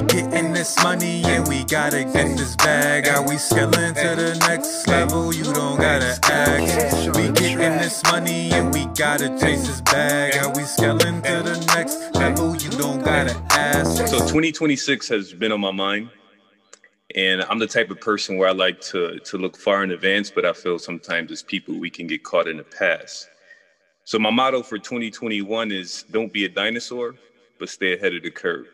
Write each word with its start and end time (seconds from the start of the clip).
We 0.00 0.06
getting 0.06 0.54
this 0.54 0.82
money 0.82 1.22
and 1.24 1.46
we 1.46 1.62
gotta 1.64 2.04
get 2.04 2.34
this 2.38 2.56
bag. 2.56 3.06
Are 3.06 3.22
we 3.28 3.36
scaling 3.36 3.92
to 3.92 4.14
the 4.16 4.34
next 4.48 4.88
level? 4.88 5.30
You 5.34 5.44
don't 5.44 5.78
gotta 5.78 6.18
ask. 6.24 7.14
We 7.14 7.30
getting 7.32 7.76
this 7.76 8.02
money 8.04 8.50
and 8.52 8.72
we 8.72 8.86
gotta 8.96 9.28
chase 9.38 9.66
this 9.66 9.82
bag. 9.82 10.36
Are 10.38 10.56
we 10.56 10.62
scaling 10.62 11.20
to 11.20 11.42
the 11.42 11.72
next 11.76 12.14
level? 12.14 12.56
You 12.56 12.70
don't 12.70 13.04
gotta 13.04 13.36
ask. 13.50 14.06
So 14.08 14.20
2026 14.20 15.06
has 15.08 15.34
been 15.34 15.52
on 15.52 15.60
my 15.60 15.70
mind. 15.70 16.08
And 17.14 17.42
I'm 17.42 17.58
the 17.58 17.66
type 17.66 17.90
of 17.90 18.00
person 18.00 18.38
where 18.38 18.48
I 18.48 18.52
like 18.52 18.80
to 18.92 19.18
to 19.18 19.36
look 19.36 19.58
far 19.58 19.84
in 19.84 19.90
advance, 19.90 20.30
but 20.30 20.46
I 20.46 20.54
feel 20.54 20.78
sometimes 20.78 21.30
as 21.30 21.42
people 21.42 21.78
we 21.78 21.90
can 21.90 22.06
get 22.06 22.24
caught 22.24 22.48
in 22.48 22.56
the 22.56 22.64
past. 22.64 23.28
So 24.04 24.18
my 24.18 24.30
motto 24.30 24.62
for 24.62 24.78
2021 24.78 25.70
is 25.70 26.04
don't 26.10 26.32
be 26.32 26.46
a 26.46 26.48
dinosaur, 26.48 27.16
but 27.58 27.68
stay 27.68 27.92
ahead 27.92 28.14
of 28.14 28.22
the 28.22 28.30
curve. 28.30 28.66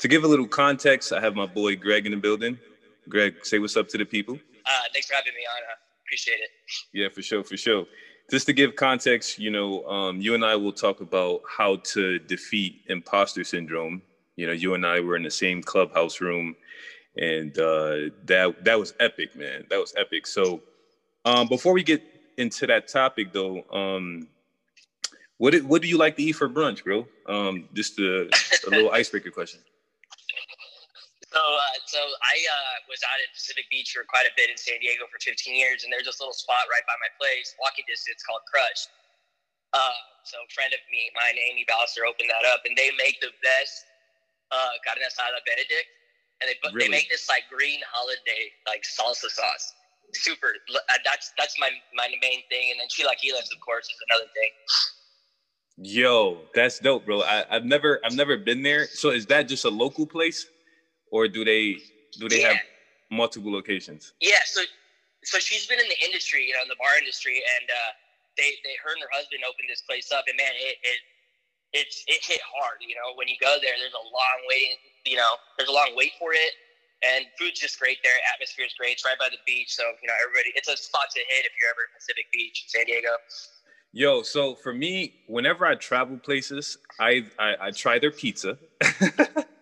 To 0.00 0.08
give 0.08 0.24
a 0.24 0.26
little 0.26 0.48
context, 0.48 1.12
I 1.12 1.20
have 1.20 1.34
my 1.34 1.44
boy 1.44 1.76
Greg 1.76 2.06
in 2.06 2.12
the 2.12 2.18
building. 2.18 2.58
Greg, 3.06 3.34
say 3.44 3.58
what's 3.58 3.76
up 3.76 3.86
to 3.88 3.98
the 3.98 4.06
people. 4.06 4.34
Uh, 4.34 4.70
thanks 4.94 5.08
for 5.08 5.14
having 5.14 5.34
me 5.34 5.42
on. 5.46 5.62
I 5.62 5.74
appreciate 6.06 6.40
it. 6.40 6.48
Yeah, 6.94 7.08
for 7.14 7.20
sure, 7.20 7.44
for 7.44 7.58
sure. 7.58 7.84
Just 8.30 8.46
to 8.46 8.54
give 8.54 8.76
context, 8.76 9.38
you 9.38 9.50
know, 9.50 9.84
um, 9.84 10.18
you 10.18 10.34
and 10.34 10.42
I 10.42 10.56
will 10.56 10.72
talk 10.72 11.02
about 11.02 11.42
how 11.46 11.76
to 11.92 12.18
defeat 12.18 12.80
imposter 12.88 13.44
syndrome. 13.44 14.00
You 14.36 14.46
know, 14.46 14.54
you 14.54 14.72
and 14.72 14.86
I 14.86 15.00
were 15.00 15.16
in 15.16 15.22
the 15.22 15.30
same 15.30 15.62
clubhouse 15.62 16.22
room, 16.22 16.56
and 17.18 17.56
uh, 17.58 18.08
that 18.24 18.54
that 18.64 18.78
was 18.78 18.94
epic, 19.00 19.36
man. 19.36 19.66
That 19.68 19.80
was 19.80 19.92
epic. 19.98 20.26
So, 20.26 20.62
um, 21.26 21.46
before 21.46 21.74
we 21.74 21.82
get 21.82 22.02
into 22.38 22.66
that 22.68 22.88
topic, 22.88 23.34
though, 23.34 23.64
um, 23.70 24.28
what 25.36 25.52
do, 25.52 25.66
what 25.66 25.82
do 25.82 25.88
you 25.88 25.98
like 25.98 26.16
to 26.16 26.22
eat 26.22 26.32
for 26.32 26.48
brunch, 26.48 26.84
bro? 26.84 27.06
Um, 27.26 27.68
just 27.74 27.98
a, 27.98 28.30
a 28.66 28.70
little 28.70 28.90
icebreaker 28.92 29.30
question. 29.30 29.60
So, 31.30 31.38
uh, 31.38 31.78
so 31.86 32.02
I 32.02 32.36
uh, 32.42 32.76
was 32.90 32.98
out 33.06 33.14
at 33.22 33.30
Pacific 33.30 33.70
Beach 33.70 33.94
for 33.94 34.02
quite 34.10 34.26
a 34.26 34.34
bit 34.34 34.50
in 34.50 34.58
San 34.58 34.82
Diego 34.82 35.06
for 35.06 35.22
15 35.22 35.54
years, 35.54 35.86
and 35.86 35.94
there's 35.94 36.10
this 36.10 36.18
little 36.18 36.34
spot 36.34 36.66
right 36.66 36.82
by 36.90 36.98
my 36.98 37.10
place, 37.22 37.54
walking 37.62 37.86
distance, 37.86 38.18
called 38.26 38.42
Crush. 38.50 38.90
Uh, 39.70 39.94
so, 40.26 40.42
a 40.42 40.50
friend 40.50 40.74
of 40.74 40.82
me, 40.90 41.06
mine, 41.14 41.38
Amy 41.38 41.62
Ballister, 41.70 42.02
opened 42.02 42.34
that 42.34 42.42
up, 42.50 42.66
and 42.66 42.74
they 42.74 42.90
make 42.98 43.22
the 43.22 43.30
best 43.46 43.86
uh, 44.50 44.74
carne 44.82 45.06
asada 45.06 45.38
Benedict, 45.46 45.86
and 46.42 46.50
they 46.50 46.58
really? 46.74 46.90
they 46.90 46.90
make 46.90 47.06
this 47.06 47.30
like 47.30 47.46
green 47.46 47.78
holiday 47.86 48.50
like 48.66 48.82
salsa 48.82 49.30
sauce. 49.30 49.70
Super. 50.10 50.58
Uh, 50.66 50.98
that's 51.06 51.30
that's 51.38 51.54
my 51.62 51.70
my 51.94 52.10
main 52.18 52.42
thing, 52.50 52.74
and 52.74 52.82
then 52.82 52.90
chilaquiles, 52.90 53.46
of 53.54 53.62
course, 53.62 53.86
is 53.86 53.98
another 54.10 54.26
thing. 54.34 54.50
Yo, 55.78 56.42
that's 56.54 56.78
dope, 56.78 57.06
bro. 57.06 57.22
I, 57.22 57.46
have 57.48 57.64
never 57.64 58.00
I've 58.04 58.18
never 58.18 58.36
been 58.36 58.62
there. 58.62 58.86
So 58.86 59.10
is 59.10 59.26
that 59.26 59.46
just 59.46 59.64
a 59.64 59.70
local 59.70 60.06
place? 60.06 60.46
Or 61.10 61.28
do 61.28 61.44
they 61.44 61.78
do 62.18 62.28
they 62.28 62.42
yeah. 62.42 62.54
have 62.54 62.60
multiple 63.10 63.52
locations? 63.52 64.12
Yeah, 64.20 64.42
so 64.44 64.62
so 65.24 65.38
she's 65.38 65.66
been 65.66 65.78
in 65.78 65.88
the 65.88 66.00
industry, 66.04 66.46
you 66.46 66.54
know, 66.54 66.62
in 66.62 66.68
the 66.68 66.80
bar 66.80 66.96
industry, 66.98 67.42
and 67.58 67.68
uh, 67.68 67.90
they 68.36 68.56
they 68.64 68.74
her 68.82 68.92
and 68.92 69.02
her 69.02 69.12
husband 69.12 69.42
opened 69.44 69.68
this 69.68 69.82
place 69.82 70.10
up, 70.12 70.24
and 70.28 70.36
man, 70.36 70.52
it 70.56 70.78
it 70.82 71.00
it's 71.72 72.04
it 72.06 72.24
hit 72.24 72.40
hard. 72.42 72.80
You 72.80 72.94
know, 72.94 73.14
when 73.14 73.28
you 73.28 73.36
go 73.40 73.58
there, 73.60 73.74
there's 73.76 73.94
a 73.94 74.06
long 74.06 74.38
waiting. 74.48 74.80
You 75.04 75.16
know, 75.16 75.36
there's 75.58 75.68
a 75.68 75.76
long 75.76 75.92
wait 75.94 76.12
for 76.18 76.32
it, 76.32 76.52
and 77.04 77.26
food's 77.38 77.60
just 77.60 77.78
great 77.78 77.98
there. 78.02 78.16
Atmosphere 78.32 78.66
is 78.66 78.74
great. 78.78 78.98
It's 78.98 79.04
right 79.04 79.18
by 79.18 79.28
the 79.28 79.40
beach, 79.44 79.74
so 79.74 79.84
you 80.00 80.08
know 80.08 80.16
everybody. 80.22 80.56
It's 80.56 80.68
a 80.68 80.76
spot 80.76 81.10
to 81.12 81.20
hit 81.20 81.44
if 81.44 81.52
you're 81.60 81.70
ever 81.70 81.84
in 81.84 81.92
Pacific 81.92 82.26
Beach, 82.32 82.64
San 82.68 82.86
Diego. 82.86 83.14
Yo, 83.92 84.22
so 84.22 84.54
for 84.54 84.72
me, 84.72 85.14
whenever 85.26 85.66
I 85.66 85.74
travel 85.74 86.16
places, 86.16 86.78
I 86.98 87.26
I, 87.38 87.68
I 87.68 87.70
try 87.70 87.98
their 87.98 88.12
pizza. 88.12 88.56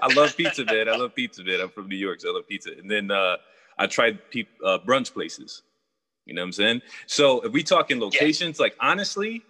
I 0.00 0.12
love 0.14 0.36
pizza, 0.36 0.64
man. 0.64 0.88
I 0.88 0.96
love 0.96 1.14
pizza, 1.14 1.42
man. 1.44 1.60
I'm 1.60 1.70
from 1.70 1.88
New 1.88 1.96
York, 1.96 2.20
so 2.20 2.30
I 2.30 2.34
love 2.34 2.48
pizza. 2.48 2.70
And 2.78 2.90
then 2.90 3.10
uh, 3.10 3.36
I 3.78 3.86
tried 3.86 4.18
pe- 4.30 4.44
uh, 4.64 4.78
brunch 4.78 5.12
places. 5.12 5.62
You 6.26 6.34
know 6.34 6.42
what 6.42 6.46
I'm 6.46 6.52
saying? 6.52 6.82
So 7.06 7.40
if 7.42 7.52
we 7.52 7.62
talk 7.62 7.90
in 7.90 8.00
locations, 8.00 8.58
yeah. 8.58 8.64
like 8.64 8.76
honestly, 8.80 9.42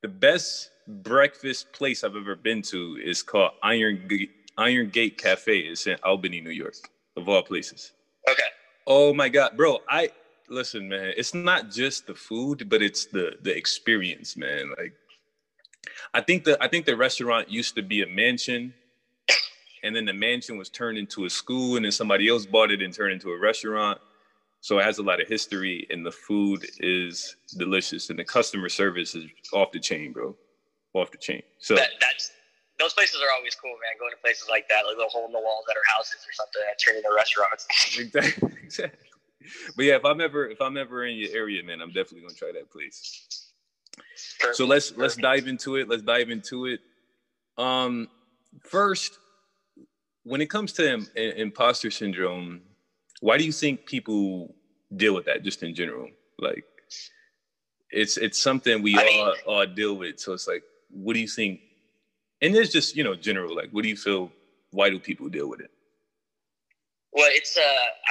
the 0.00 0.08
best 0.08 0.70
breakfast 0.88 1.72
place 1.72 2.02
I've 2.02 2.16
ever 2.16 2.34
been 2.34 2.62
to 2.62 2.98
is 3.02 3.22
called 3.22 3.52
Iron 3.62 4.06
G- 4.08 4.30
Iron 4.56 4.88
Gate 4.88 5.18
Cafe. 5.18 5.58
It's 5.58 5.86
in 5.86 5.96
Albany, 6.02 6.40
New 6.40 6.50
York, 6.50 6.74
of 7.16 7.28
all 7.28 7.42
places. 7.42 7.92
Okay. 8.30 8.42
Oh 8.86 9.12
my 9.14 9.28
God, 9.28 9.56
bro! 9.56 9.78
I 9.88 10.10
listen, 10.48 10.88
man. 10.88 11.12
It's 11.16 11.34
not 11.34 11.70
just 11.70 12.06
the 12.06 12.14
food, 12.14 12.68
but 12.68 12.82
it's 12.82 13.06
the 13.06 13.36
the 13.42 13.56
experience, 13.56 14.36
man. 14.36 14.70
Like, 14.76 14.94
I 16.14 16.20
think 16.20 16.44
the 16.44 16.62
I 16.62 16.68
think 16.68 16.86
the 16.86 16.96
restaurant 16.96 17.48
used 17.48 17.74
to 17.76 17.82
be 17.82 18.02
a 18.02 18.06
mansion 18.06 18.74
and 19.82 19.94
then 19.94 20.04
the 20.04 20.12
mansion 20.12 20.56
was 20.56 20.68
turned 20.68 20.98
into 20.98 21.24
a 21.24 21.30
school 21.30 21.76
and 21.76 21.84
then 21.84 21.92
somebody 21.92 22.28
else 22.28 22.46
bought 22.46 22.70
it 22.70 22.82
and 22.82 22.94
turned 22.94 23.12
into 23.12 23.30
a 23.30 23.38
restaurant. 23.38 23.98
So 24.60 24.78
it 24.78 24.84
has 24.84 24.98
a 24.98 25.02
lot 25.02 25.20
of 25.20 25.26
history 25.26 25.86
and 25.90 26.06
the 26.06 26.12
food 26.12 26.64
is 26.78 27.36
delicious 27.58 28.10
and 28.10 28.18
the 28.18 28.24
customer 28.24 28.68
service 28.68 29.14
is 29.14 29.24
off 29.52 29.72
the 29.72 29.80
chain 29.80 30.12
bro. 30.12 30.36
Off 30.94 31.10
the 31.10 31.18
chain. 31.18 31.42
So 31.58 31.74
that, 31.74 31.90
that's 32.00 32.30
those 32.78 32.92
places 32.92 33.20
are 33.22 33.34
always 33.36 33.54
cool 33.54 33.70
man 33.70 33.98
going 33.98 34.12
to 34.12 34.20
places 34.20 34.46
like 34.48 34.68
that 34.68 34.86
like 34.86 34.96
little 34.96 35.10
hole 35.10 35.26
in 35.26 35.32
the 35.32 35.40
walls 35.40 35.64
that 35.66 35.76
are 35.76 35.86
houses 35.96 36.24
or 36.26 36.32
something 36.32 36.62
that 36.66 36.78
turn 36.78 36.96
into 36.96 37.08
restaurants. 37.14 37.66
Exactly. 37.98 38.50
Exactly 38.62 38.98
but 39.76 39.84
yeah 39.84 39.96
if 39.96 40.04
i'm 40.04 40.20
ever 40.20 40.48
if 40.48 40.60
i'm 40.60 40.76
ever 40.76 41.04
in 41.04 41.16
your 41.16 41.30
area 41.34 41.62
man 41.62 41.80
i'm 41.80 41.88
definitely 41.88 42.20
gonna 42.20 42.34
try 42.34 42.52
that 42.52 42.70
place. 42.70 43.50
Perfect. 44.38 44.56
so 44.56 44.66
let's 44.66 44.96
let's 44.96 45.16
dive 45.16 45.46
into 45.46 45.76
it. 45.76 45.88
Let's 45.88 46.02
dive 46.02 46.30
into 46.30 46.66
it. 46.66 46.80
Um 47.58 48.08
first 48.60 49.18
when 50.24 50.40
it 50.40 50.50
comes 50.50 50.72
to 50.74 50.92
Im- 50.92 51.08
imposter 51.16 51.90
syndrome, 51.90 52.62
why 53.20 53.38
do 53.38 53.44
you 53.44 53.52
think 53.52 53.86
people 53.86 54.54
deal 54.96 55.14
with 55.14 55.26
that 55.26 55.42
just 55.42 55.62
in 55.62 55.74
general? 55.74 56.08
Like, 56.38 56.64
it's 57.90 58.16
it's 58.16 58.38
something 58.38 58.82
we 58.82 58.96
I 58.98 59.02
all 59.02 59.06
mean, 59.06 59.34
all 59.46 59.66
deal 59.66 59.96
with. 59.96 60.20
So 60.20 60.32
it's 60.32 60.48
like, 60.48 60.62
what 60.90 61.14
do 61.14 61.20
you 61.20 61.28
think? 61.28 61.60
And 62.42 62.54
it's 62.56 62.72
just 62.72 62.96
you 62.96 63.04
know 63.04 63.14
general. 63.14 63.54
Like, 63.54 63.70
what 63.70 63.82
do 63.82 63.88
you 63.88 63.96
feel? 63.96 64.32
Why 64.70 64.90
do 64.90 64.98
people 64.98 65.28
deal 65.28 65.48
with 65.48 65.60
it? 65.60 65.70
Well, 67.12 67.28
it's 67.32 67.56
uh, 67.56 67.62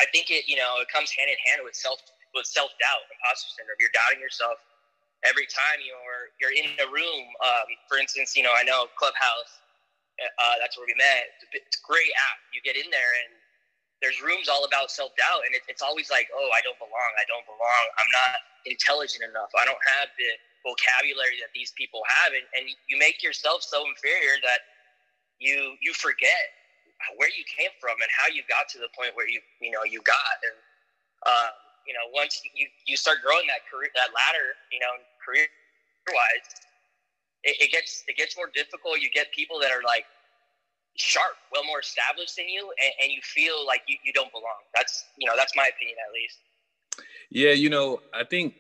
I 0.02 0.06
think 0.14 0.30
it 0.32 0.48
you 0.48 0.58
know 0.58 0.78
it 0.82 0.88
comes 0.94 1.12
hand 1.12 1.30
in 1.30 1.38
hand 1.52 1.62
with 1.66 1.76
self 1.76 2.00
with 2.36 2.46
self 2.46 2.72
doubt, 2.80 3.04
imposter 3.12 3.50
syndrome. 3.58 3.78
You're 3.80 3.94
doubting 3.94 4.22
yourself 4.22 4.58
every 5.24 5.46
time 5.48 5.82
you're 5.86 6.34
you're 6.42 6.54
in 6.54 6.72
a 6.82 6.88
room. 6.92 7.26
Um, 7.46 7.68
for 7.90 7.98
instance, 7.98 8.36
you 8.38 8.44
know 8.44 8.54
I 8.56 8.64
know 8.64 8.88
Clubhouse 8.98 9.62
uh, 10.20 10.56
that's 10.60 10.78
where 10.78 10.86
we 10.86 10.96
met. 10.98 11.32
It's 11.54 11.80
a 11.80 11.86
great 11.86 12.12
app. 12.30 12.38
You 12.52 12.62
get 12.62 12.76
in 12.76 12.90
there 12.92 13.14
and 13.26 13.32
there's 14.02 14.18
rooms 14.18 14.50
all 14.50 14.66
about 14.66 14.90
self 14.90 15.14
doubt, 15.14 15.46
and 15.46 15.54
it, 15.54 15.62
it's 15.70 15.86
always 15.86 16.10
like, 16.10 16.26
oh, 16.34 16.50
I 16.50 16.60
don't 16.66 16.78
belong. 16.82 17.12
I 17.22 17.26
don't 17.30 17.46
belong. 17.46 17.84
I'm 18.02 18.12
not 18.26 18.36
intelligent 18.66 19.22
enough. 19.22 19.54
I 19.54 19.64
don't 19.64 19.82
have 20.02 20.10
the 20.18 20.30
vocabulary 20.66 21.38
that 21.42 21.54
these 21.54 21.70
people 21.78 22.02
have, 22.22 22.34
and, 22.34 22.46
and 22.58 22.66
you 22.90 22.98
make 22.98 23.22
yourself 23.22 23.62
so 23.62 23.86
inferior 23.86 24.42
that 24.42 24.66
you 25.38 25.78
you 25.82 25.94
forget 25.94 26.58
where 27.18 27.30
you 27.34 27.46
came 27.50 27.74
from 27.82 27.98
and 27.98 28.10
how 28.14 28.30
you 28.30 28.46
got 28.46 28.70
to 28.70 28.78
the 28.78 28.90
point 28.94 29.14
where 29.18 29.30
you 29.30 29.42
you 29.62 29.74
know 29.74 29.86
you 29.86 30.02
got 30.06 30.38
and 30.46 30.58
uh, 31.26 31.50
you 31.86 31.94
know 31.94 32.06
once 32.14 32.42
you 32.54 32.70
you 32.86 32.98
start 32.98 33.26
growing 33.26 33.46
that 33.50 33.66
career 33.70 33.90
that 33.98 34.14
ladder 34.14 34.54
you 34.70 34.78
know 34.82 34.94
career 35.18 35.46
wise 36.10 36.46
it, 37.44 37.56
it 37.62 37.72
gets 37.72 38.04
it 38.08 38.18
gets 38.18 38.38
more 38.38 38.50
difficult. 38.54 39.00
You 39.00 39.10
get 39.10 39.32
people 39.32 39.60
that 39.60 39.72
are 39.72 39.84
like 39.86 40.06
sharp, 40.96 41.34
well 41.52 41.64
more 41.66 41.80
established 41.80 42.36
than 42.38 42.50
you, 42.50 42.72
and, 42.82 42.94
and 43.04 43.12
you 43.12 43.22
feel 43.24 43.66
like 43.66 43.82
you, 43.88 43.98
you 44.04 44.14
don't 44.14 44.32
belong. 44.32 44.62
That's 44.76 45.06
you 45.18 45.28
know 45.28 45.34
that's 45.36 45.56
my 45.56 45.70
opinion 45.74 45.98
at 46.08 46.14
least. 46.14 46.38
Yeah, 47.30 47.52
you 47.52 47.70
know, 47.70 48.02
I 48.14 48.24
think 48.24 48.56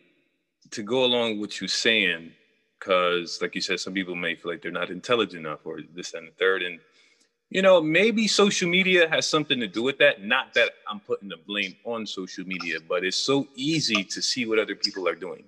to 0.71 0.83
go 0.83 1.03
along 1.03 1.39
with 1.39 1.61
you 1.61 1.67
saying, 1.67 2.31
because 2.79 3.39
like 3.41 3.55
you 3.55 3.61
said, 3.61 3.79
some 3.79 3.93
people 3.93 4.15
may 4.15 4.35
feel 4.35 4.51
like 4.51 4.61
they're 4.61 4.71
not 4.71 4.89
intelligent 4.89 5.45
enough 5.45 5.59
or 5.65 5.79
this 5.93 6.13
and 6.13 6.27
the 6.27 6.31
third, 6.31 6.61
and 6.63 6.79
you 7.49 7.61
know, 7.61 7.81
maybe 7.81 8.27
social 8.27 8.69
media 8.69 9.09
has 9.09 9.27
something 9.27 9.59
to 9.59 9.67
do 9.67 9.83
with 9.83 9.97
that. 9.97 10.23
Not 10.23 10.53
that 10.53 10.71
I'm 10.89 11.01
putting 11.01 11.27
the 11.27 11.35
blame 11.35 11.75
on 11.83 12.07
social 12.07 12.45
media, 12.45 12.77
but 12.87 13.03
it's 13.03 13.17
so 13.17 13.45
easy 13.55 14.05
to 14.05 14.21
see 14.21 14.45
what 14.45 14.57
other 14.57 14.75
people 14.75 15.05
are 15.07 15.15
doing 15.15 15.43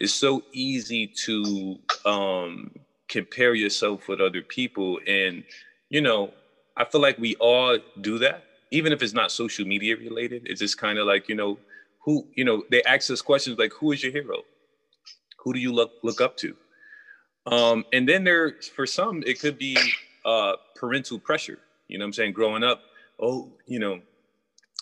it's 0.00 0.14
so 0.14 0.42
easy 0.52 1.06
to 1.06 1.78
um, 2.06 2.70
compare 3.08 3.54
yourself 3.54 4.08
with 4.08 4.20
other 4.20 4.42
people 4.42 4.98
and 5.06 5.44
you 5.88 6.00
know 6.00 6.32
i 6.76 6.84
feel 6.84 7.00
like 7.00 7.18
we 7.18 7.34
all 7.36 7.78
do 8.00 8.18
that 8.18 8.44
even 8.70 8.92
if 8.92 9.02
it's 9.02 9.12
not 9.12 9.30
social 9.32 9.66
media 9.66 9.96
related. 9.96 10.42
It's 10.46 10.60
just 10.60 10.78
kind 10.78 10.98
of 10.98 11.06
like 11.06 11.28
you 11.28 11.34
know 11.34 11.58
who 12.04 12.26
you 12.34 12.44
know 12.44 12.64
they 12.70 12.82
ask 12.84 13.10
us 13.10 13.22
questions 13.22 13.58
like 13.58 13.72
who 13.72 13.92
is 13.92 14.02
your 14.02 14.12
hero? 14.12 14.42
Who 15.38 15.52
do 15.52 15.58
you 15.58 15.72
look 15.72 15.92
look 16.02 16.20
up 16.20 16.36
to? 16.38 16.56
Um, 17.46 17.84
and 17.92 18.08
then 18.08 18.24
there 18.24 18.56
for 18.74 18.86
some 18.86 19.22
it 19.26 19.40
could 19.40 19.58
be 19.58 19.76
uh, 20.24 20.54
parental 20.76 21.18
pressure 21.18 21.58
you 21.88 21.98
know 21.98 22.04
i'm 22.04 22.12
saying? 22.12 22.32
Growing 22.32 22.62
up 22.62 22.82
oh 23.20 23.52
you 23.66 23.78
know 23.78 24.00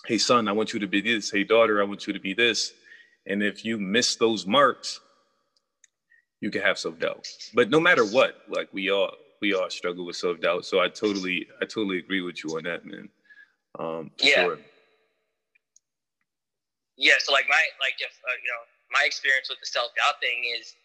hey 0.05 0.17
son 0.17 0.47
i 0.47 0.51
want 0.51 0.73
you 0.73 0.79
to 0.79 0.87
be 0.87 1.01
this. 1.01 1.31
Hey 1.31 1.43
daughter 1.43 1.81
i 1.81 1.85
want 1.85 2.07
you 2.07 2.13
to 2.13 2.19
be 2.19 2.33
this. 2.33 2.73
And 3.25 3.43
if 3.43 3.63
you 3.65 3.77
miss 3.77 4.15
those 4.15 4.47
marks, 4.47 5.01
you 6.41 6.51
can 6.51 6.61
have 6.61 6.77
self 6.77 6.99
doubt. 6.99 7.27
But 7.53 7.69
no 7.69 7.79
matter 7.79 8.05
what, 8.05 8.43
like 8.47 8.69
we 8.73 8.89
all 8.91 9.11
we 9.41 9.53
all 9.53 9.69
struggle 9.69 10.05
with 10.05 10.15
self 10.15 10.39
doubt. 10.39 10.65
So 10.65 10.79
I 10.79 10.89
totally 10.89 11.47
I 11.61 11.65
totally 11.65 11.99
agree 11.99 12.21
with 12.21 12.43
you 12.43 12.57
on 12.57 12.63
that, 12.63 12.85
man. 12.85 13.09
Um, 13.77 14.11
yeah. 14.21 14.43
Sure. 14.45 14.59
Yeah. 16.97 17.13
So 17.19 17.31
like 17.31 17.45
my 17.49 17.63
like 17.79 17.95
if 17.99 18.11
uh, 18.11 18.37
you 18.43 18.49
know 18.49 18.63
my 18.91 19.03
experience 19.05 19.49
with 19.49 19.59
the 19.59 19.67
self 19.67 19.91
doubt 19.95 20.19
thing 20.21 20.43
is 20.59 20.75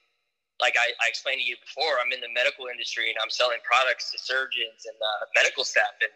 like 0.62 0.78
I, 0.78 0.94
I, 1.02 1.10
explained 1.10 1.42
to 1.42 1.48
you 1.48 1.58
before, 1.58 1.98
I'm 1.98 2.14
in 2.14 2.22
the 2.22 2.30
medical 2.30 2.70
industry 2.70 3.10
and 3.10 3.18
I'm 3.18 3.30
selling 3.30 3.58
products 3.66 4.14
to 4.14 4.18
surgeons 4.22 4.86
and 4.86 4.94
uh, 4.94 5.26
medical 5.34 5.66
staff. 5.66 5.98
And, 5.98 6.12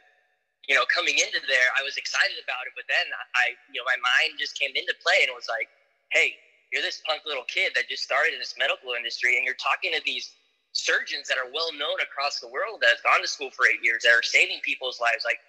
you 0.70 0.78
know, 0.78 0.86
coming 0.86 1.18
into 1.18 1.42
there, 1.50 1.68
I 1.74 1.82
was 1.82 1.98
excited 1.98 2.38
about 2.38 2.70
it. 2.70 2.72
But 2.78 2.86
then 2.86 3.02
I, 3.34 3.58
you 3.72 3.82
know, 3.82 3.86
my 3.88 3.98
mind 3.98 4.38
just 4.38 4.54
came 4.54 4.70
into 4.78 4.94
play 5.02 5.26
and 5.26 5.34
was 5.34 5.50
like, 5.50 5.66
hey, 6.14 6.38
you're 6.72 6.84
this 6.84 7.00
punk 7.06 7.22
little 7.24 7.46
kid 7.48 7.72
that 7.74 7.88
just 7.88 8.04
started 8.04 8.32
in 8.32 8.40
this 8.40 8.54
medical 8.58 8.92
industry 8.92 9.36
and 9.36 9.44
you're 9.44 9.58
talking 9.58 9.92
to 9.92 10.02
these 10.04 10.36
surgeons 10.72 11.26
that 11.26 11.40
are 11.40 11.48
well 11.50 11.72
known 11.72 11.96
across 12.04 12.38
the 12.38 12.48
world 12.48 12.84
that 12.84 12.92
have 12.92 13.02
gone 13.02 13.24
to 13.24 13.30
school 13.30 13.50
for 13.50 13.64
eight 13.66 13.80
years 13.80 14.04
that 14.04 14.12
are 14.12 14.22
saving 14.22 14.60
people's 14.60 15.00
lives. 15.00 15.24
Like, 15.24 15.40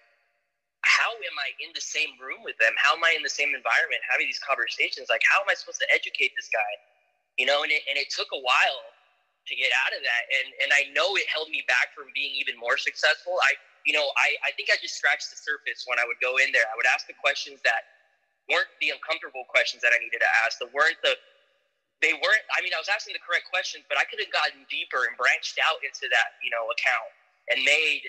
how 0.87 1.11
am 1.11 1.35
I 1.35 1.51
in 1.59 1.75
the 1.75 1.83
same 1.83 2.15
room 2.17 2.39
with 2.47 2.55
them? 2.57 2.71
How 2.79 2.95
am 2.95 3.03
I 3.03 3.11
in 3.13 3.21
the 3.21 3.31
same 3.31 3.51
environment 3.51 3.99
having 4.07 4.31
these 4.31 4.39
conversations? 4.39 5.11
Like, 5.11 5.21
how 5.27 5.43
am 5.43 5.51
I 5.51 5.55
supposed 5.59 5.83
to 5.83 5.89
educate 5.91 6.31
this 6.39 6.47
guy? 6.47 6.71
you 7.39 7.47
know, 7.47 7.63
and 7.63 7.71
it, 7.71 7.87
and 7.87 7.95
it 7.95 8.11
took 8.11 8.27
a 8.35 8.41
while 8.43 8.83
to 9.47 9.53
get 9.55 9.71
out 9.87 9.95
of 9.95 10.03
that. 10.03 10.23
And, 10.27 10.47
and 10.67 10.69
I 10.75 10.91
know 10.91 11.15
it 11.15 11.23
held 11.31 11.47
me 11.47 11.63
back 11.71 11.95
from 11.95 12.11
being 12.11 12.35
even 12.35 12.59
more 12.59 12.75
successful. 12.75 13.39
I, 13.39 13.55
you 13.87 13.95
know, 13.95 14.11
I, 14.19 14.35
I 14.43 14.51
think 14.59 14.67
I 14.67 14.75
just 14.83 14.99
scratched 14.99 15.31
the 15.31 15.39
surface 15.39 15.87
when 15.87 15.97
I 15.97 16.03
would 16.03 16.19
go 16.19 16.35
in 16.37 16.51
there. 16.51 16.67
I 16.67 16.75
would 16.75 16.85
ask 16.91 17.07
the 17.07 17.15
questions 17.15 17.63
that 17.63 17.98
weren't 18.49 18.73
the 18.81 18.91
uncomfortable 18.91 19.45
questions 19.47 19.85
that 19.85 19.93
I 19.95 20.01
needed 20.01 20.19
to 20.19 20.31
ask, 20.43 20.59
that 20.59 20.69
weren't 20.73 20.99
the, 21.05 21.15
they 22.01 22.13
weren't, 22.17 22.45
I 22.51 22.59
mean, 22.65 22.75
I 22.75 22.79
was 22.81 22.89
asking 22.89 23.15
the 23.15 23.23
correct 23.23 23.47
questions, 23.47 23.85
but 23.87 23.95
I 23.95 24.05
could 24.07 24.19
have 24.19 24.31
gotten 24.33 24.65
deeper 24.67 25.07
and 25.07 25.15
branched 25.15 25.59
out 25.61 25.79
into 25.83 26.07
that, 26.09 26.39
you 26.41 26.51
know, 26.51 26.67
account 26.71 27.11
and 27.51 27.61
made 27.61 28.07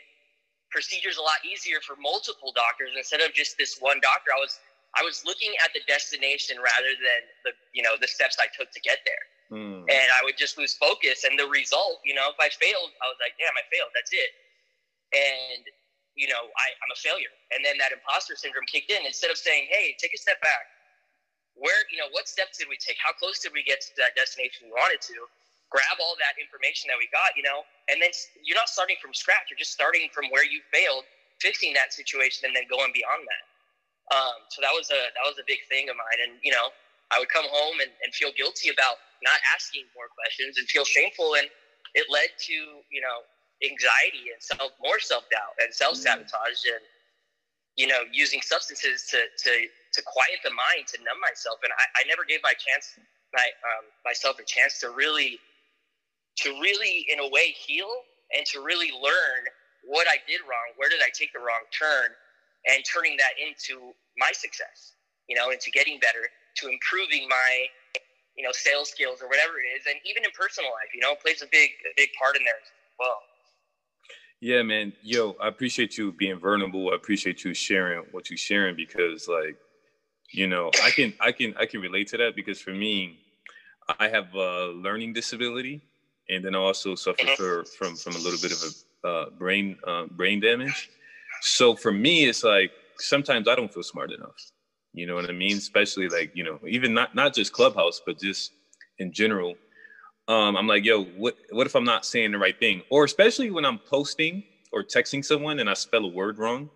procedures 0.71 1.19
a 1.19 1.25
lot 1.25 1.43
easier 1.43 1.83
for 1.83 1.99
multiple 1.99 2.55
doctors 2.55 2.95
instead 2.95 3.21
of 3.21 3.35
just 3.35 3.59
this 3.59 3.83
one 3.83 3.99
doctor. 3.99 4.31
I 4.31 4.39
was, 4.39 4.63
I 4.99 5.03
was 5.03 5.23
looking 5.27 5.51
at 5.63 5.71
the 5.75 5.83
destination 5.87 6.59
rather 6.59 6.93
than 6.99 7.21
the 7.47 7.53
you 7.71 7.83
know 7.83 7.95
the 8.01 8.11
steps 8.11 8.39
I 8.43 8.51
took 8.51 8.75
to 8.75 8.81
get 8.83 8.99
there. 9.07 9.25
Mm. 9.51 9.87
And 9.87 10.09
I 10.15 10.23
would 10.23 10.39
just 10.39 10.59
lose 10.59 10.75
focus. 10.79 11.27
And 11.27 11.39
the 11.39 11.47
result, 11.47 11.99
you 12.07 12.15
know, 12.15 12.31
if 12.31 12.39
I 12.39 12.51
failed, 12.55 12.95
I 13.03 13.07
was 13.11 13.19
like, 13.19 13.35
damn, 13.35 13.55
I 13.55 13.67
failed. 13.67 13.91
That's 13.95 14.15
it. 14.15 14.31
And 15.11 15.63
you 16.21 16.29
know, 16.29 16.53
I, 16.53 16.67
I'm 16.85 16.93
a 16.93 17.01
failure. 17.01 17.33
And 17.57 17.65
then 17.65 17.81
that 17.81 17.97
imposter 17.97 18.37
syndrome 18.37 18.69
kicked 18.69 18.93
in. 18.93 19.09
Instead 19.09 19.33
of 19.33 19.41
saying, 19.41 19.73
hey, 19.73 19.97
take 19.97 20.13
a 20.13 20.21
step 20.21 20.37
back. 20.45 20.69
Where, 21.57 21.89
you 21.89 21.97
know, 21.97 22.13
what 22.13 22.29
steps 22.29 22.61
did 22.61 22.69
we 22.69 22.77
take? 22.77 23.01
How 23.01 23.17
close 23.17 23.41
did 23.41 23.57
we 23.57 23.65
get 23.65 23.81
to 23.81 23.93
that 24.05 24.13
destination 24.21 24.69
we 24.69 24.77
wanted 24.77 25.01
to? 25.09 25.17
Grab 25.73 25.97
all 25.97 26.13
that 26.21 26.37
information 26.37 26.93
that 26.93 27.01
we 27.01 27.09
got, 27.09 27.33
you 27.41 27.47
know, 27.47 27.65
and 27.89 28.03
then 28.03 28.13
you're 28.45 28.59
not 28.59 28.69
starting 28.69 29.01
from 29.01 29.17
scratch. 29.17 29.49
You're 29.49 29.61
just 29.61 29.73
starting 29.73 30.13
from 30.13 30.29
where 30.29 30.45
you 30.45 30.61
failed, 30.69 31.09
fixing 31.41 31.73
that 31.79 31.95
situation, 31.95 32.45
and 32.45 32.53
then 32.53 32.67
going 32.69 32.91
beyond 32.91 33.23
that. 33.23 33.45
Um, 34.11 34.39
so 34.51 34.59
that 34.67 34.75
was 34.75 34.91
a 34.91 34.99
that 35.15 35.23
was 35.23 35.39
a 35.39 35.47
big 35.47 35.63
thing 35.71 35.87
of 35.87 35.95
mine, 35.95 36.19
and 36.27 36.43
you 36.43 36.51
know, 36.51 36.75
I 37.15 37.23
would 37.23 37.31
come 37.31 37.47
home 37.47 37.79
and, 37.79 37.95
and 38.03 38.11
feel 38.11 38.35
guilty 38.35 38.75
about 38.75 38.99
not 39.23 39.39
asking 39.55 39.87
more 39.95 40.11
questions 40.11 40.59
and 40.59 40.67
feel 40.67 40.83
shameful, 40.83 41.39
and 41.39 41.47
it 41.95 42.11
led 42.11 42.35
to 42.51 42.83
you 42.91 42.99
know 42.99 43.23
anxiety 43.63 44.33
and 44.33 44.41
self 44.41 44.73
more 44.81 44.99
self 44.99 45.29
doubt 45.31 45.55
and 45.61 45.73
self 45.73 45.97
sabotage 45.97 46.65
and 46.67 46.83
you 47.77 47.87
know 47.87 48.01
using 48.13 48.41
substances 48.43 49.07
to 49.11 49.19
to 49.37 49.69
to 49.93 50.03
quiet 50.07 50.39
the 50.45 50.51
mind 50.51 50.87
to 50.87 50.99
numb 51.03 51.19
myself, 51.21 51.59
and 51.65 51.73
I, 51.75 52.01
I 52.01 52.09
never 52.09 52.25
gave 52.25 52.41
my 52.43 52.55
chance 52.55 52.99
my 53.35 53.47
um, 53.65 53.87
myself 54.05 54.39
a 54.39 54.45
chance 54.45 54.79
to 54.81 54.91
really 54.91 55.39
to 56.39 56.51
really 56.61 57.07
in 57.11 57.21
a 57.21 57.29
way 57.29 57.51
heal 57.53 57.91
and 58.37 58.47
to 58.47 58.63
really 58.63 58.91
learn 58.95 59.43
what 59.85 60.07
I 60.07 60.21
did 60.29 60.41
wrong, 60.47 60.77
where 60.77 60.89
did 60.89 61.01
I 61.03 61.11
take 61.13 61.33
the 61.33 61.41
wrong 61.41 61.65
turn, 61.73 62.13
and 62.69 62.85
turning 62.85 63.17
that 63.17 63.35
into 63.41 63.93
my 64.19 64.31
success, 64.33 64.95
you 65.27 65.35
know, 65.37 65.51
into 65.51 65.71
getting 65.71 65.99
better, 65.99 66.29
to 66.61 66.69
improving 66.69 67.27
my, 67.29 67.67
you 68.37 68.45
know, 68.45 68.53
sales 68.53 68.91
skills 68.91 69.23
or 69.23 69.29
whatever 69.29 69.59
it 69.59 69.69
is, 69.73 69.87
and 69.89 69.97
even 70.05 70.25
in 70.25 70.31
personal 70.37 70.71
life, 70.71 70.93
you 70.95 71.01
know, 71.01 71.15
plays 71.17 71.43
a 71.43 71.49
big, 71.51 71.71
a 71.89 71.95
big 71.97 72.11
part 72.21 72.37
in 72.37 72.45
there 72.45 72.61
as 72.61 72.71
well. 72.99 73.19
Yeah, 74.41 74.63
man. 74.63 74.95
Yo, 75.03 75.37
I 75.41 75.49
appreciate 75.49 75.99
you 75.99 76.13
being 76.13 76.39
vulnerable. 76.39 76.91
I 76.93 76.97
appreciate 76.97 77.45
you 77.45 77.53
sharing 77.53 78.05
what 78.11 78.31
you're 78.31 78.39
sharing 78.39 78.75
because, 78.75 79.29
like, 79.29 79.57
you 80.33 80.47
know, 80.47 80.71
I 80.83 80.91
can, 80.91 81.13
I 81.21 81.33
can, 81.33 81.55
I 81.59 81.67
can 81.67 81.81
relate 81.81 82.09
to 82.09 82.17
that 82.19 82.35
because 82.37 82.61
for 82.61 82.71
me, 82.71 83.19
I 83.99 84.09
have 84.09 84.33
a 84.35 84.69
learning 84.69 85.13
disability, 85.13 85.83
and 86.29 86.45
then 86.45 86.55
I 86.55 86.59
also 86.59 86.95
suffer 86.95 87.25
mm-hmm. 87.25 87.35
for, 87.35 87.65
from 87.65 87.97
from 87.97 88.15
a 88.15 88.19
little 88.19 88.39
bit 88.41 88.53
of 88.53 88.59
a 89.05 89.09
uh, 89.09 89.31
brain 89.31 89.77
uh, 89.87 90.07
brain 90.07 90.41
damage. 90.41 90.91
So 91.43 91.75
for 91.75 91.93
me, 91.93 92.25
it's 92.27 92.45
like 92.45 92.71
sometimes 92.99 93.49
I 93.49 93.55
don't 93.55 93.73
feel 93.73 93.83
smart 93.83 94.13
enough. 94.13 94.37
You 94.93 95.07
know 95.07 95.15
what 95.15 95.29
I 95.29 95.33
mean? 95.33 95.57
Especially 95.57 96.09
like, 96.09 96.33
you 96.35 96.45
know, 96.45 96.61
even 96.67 96.95
not 96.95 97.15
not 97.15 97.35
just 97.35 97.53
Clubhouse, 97.53 98.01
but 98.05 98.19
just 98.19 98.53
in 98.99 99.13
general. 99.13 99.55
Um, 100.31 100.57
I'm 100.57 100.69
like, 100.69 100.87
yo, 100.87 101.05
what 101.05 101.37
what 101.51 101.69
if 101.69 101.77
I'm 101.77 101.85
not 101.85 102.07
saying 102.07 102.33
the 102.33 102.39
right 102.39 102.59
thing? 102.59 102.83
Or 102.91 103.05
especially 103.05 103.51
when 103.51 103.67
I'm 103.67 103.81
posting 103.81 104.45
or 104.73 104.85
texting 104.85 105.25
someone 105.25 105.61
and 105.61 105.71
I 105.71 105.75
spell 105.75 106.05
a 106.07 106.09
word 106.11 106.39
wrong, 106.39 106.71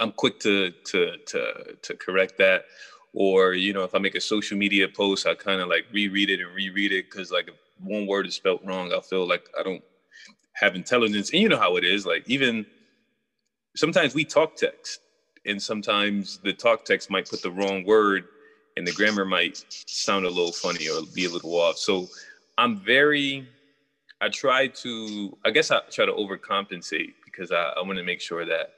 I'm 0.00 0.12
quick 0.12 0.40
to 0.40 0.72
to 0.86 1.16
to 1.28 1.54
to 1.82 1.96
correct 1.96 2.34
that. 2.38 2.64
Or, 3.14 3.54
you 3.54 3.72
know, 3.72 3.84
if 3.84 3.94
I 3.94 3.98
make 3.98 4.14
a 4.14 4.20
social 4.20 4.58
media 4.58 4.88
post, 4.88 5.26
I 5.26 5.34
kind 5.34 5.60
of 5.60 5.68
like 5.68 5.86
reread 5.92 6.30
it 6.30 6.40
and 6.40 6.54
reread 6.54 6.92
it 6.92 7.06
because 7.10 7.32
like 7.32 7.48
if 7.48 7.54
one 7.78 8.06
word 8.06 8.26
is 8.26 8.36
spelled 8.36 8.60
wrong, 8.64 8.92
I 8.92 9.00
feel 9.00 9.26
like 9.28 9.48
I 9.58 9.62
don't 9.64 9.82
have 10.54 10.76
intelligence. 10.76 11.30
And 11.32 11.42
you 11.42 11.48
know 11.50 11.58
how 11.58 11.76
it 11.76 11.84
is. 11.84 12.06
Like 12.06 12.24
even 12.28 12.66
sometimes 13.76 14.14
we 14.14 14.24
talk 14.24 14.56
text 14.56 15.00
and 15.46 15.62
sometimes 15.62 16.40
the 16.44 16.52
talk 16.52 16.84
text 16.84 17.10
might 17.10 17.28
put 17.28 17.42
the 17.42 17.50
wrong 17.50 17.84
word 17.84 18.24
and 18.76 18.86
the 18.86 18.92
grammar 18.92 19.24
might 19.24 19.58
sound 19.86 20.24
a 20.26 20.30
little 20.30 20.52
funny 20.52 20.88
or 20.88 21.02
be 21.14 21.26
a 21.26 21.30
little 21.30 21.54
off. 21.56 21.78
So 21.78 22.08
I'm 22.58 22.80
very, 22.80 23.48
I 24.20 24.28
try 24.28 24.68
to, 24.68 25.36
I 25.44 25.50
guess 25.50 25.70
I 25.70 25.80
try 25.90 26.06
to 26.06 26.12
overcompensate 26.12 27.14
because 27.24 27.52
I, 27.52 27.72
I 27.76 27.82
want 27.82 27.98
to 27.98 28.04
make 28.04 28.20
sure 28.20 28.44
that, 28.44 28.70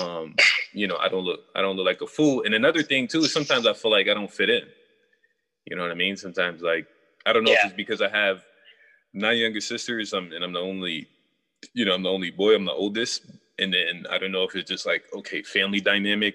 um, 0.00 0.34
you 0.72 0.86
know, 0.86 0.96
I 0.96 1.08
don't 1.08 1.24
look, 1.24 1.40
I 1.54 1.62
don't 1.62 1.76
look 1.76 1.86
like 1.86 2.00
a 2.00 2.06
fool. 2.06 2.42
And 2.44 2.54
another 2.54 2.82
thing 2.82 3.08
too 3.08 3.20
is 3.20 3.32
sometimes 3.32 3.66
I 3.66 3.72
feel 3.72 3.90
like 3.90 4.08
I 4.08 4.14
don't 4.14 4.32
fit 4.32 4.50
in. 4.50 4.62
You 5.66 5.76
know 5.76 5.82
what 5.82 5.90
I 5.90 5.94
mean? 5.94 6.16
Sometimes 6.16 6.62
like, 6.62 6.86
I 7.26 7.32
don't 7.32 7.44
know 7.44 7.52
yeah. 7.52 7.58
if 7.60 7.66
it's 7.66 7.74
because 7.74 8.02
I 8.02 8.08
have 8.08 8.44
nine 9.14 9.38
younger 9.38 9.60
sisters 9.60 10.12
I'm, 10.12 10.32
and 10.32 10.44
I'm 10.44 10.52
the 10.52 10.60
only, 10.60 11.08
you 11.72 11.84
know, 11.84 11.94
I'm 11.94 12.02
the 12.02 12.10
only 12.10 12.30
boy, 12.30 12.54
I'm 12.54 12.64
the 12.66 12.72
oldest, 12.72 13.22
and 13.58 13.72
then 13.72 14.04
I 14.10 14.18
don't 14.18 14.32
know 14.32 14.42
if 14.42 14.54
it's 14.54 14.68
just 14.68 14.86
like 14.86 15.04
okay, 15.16 15.42
family 15.42 15.80
dynamic. 15.80 16.34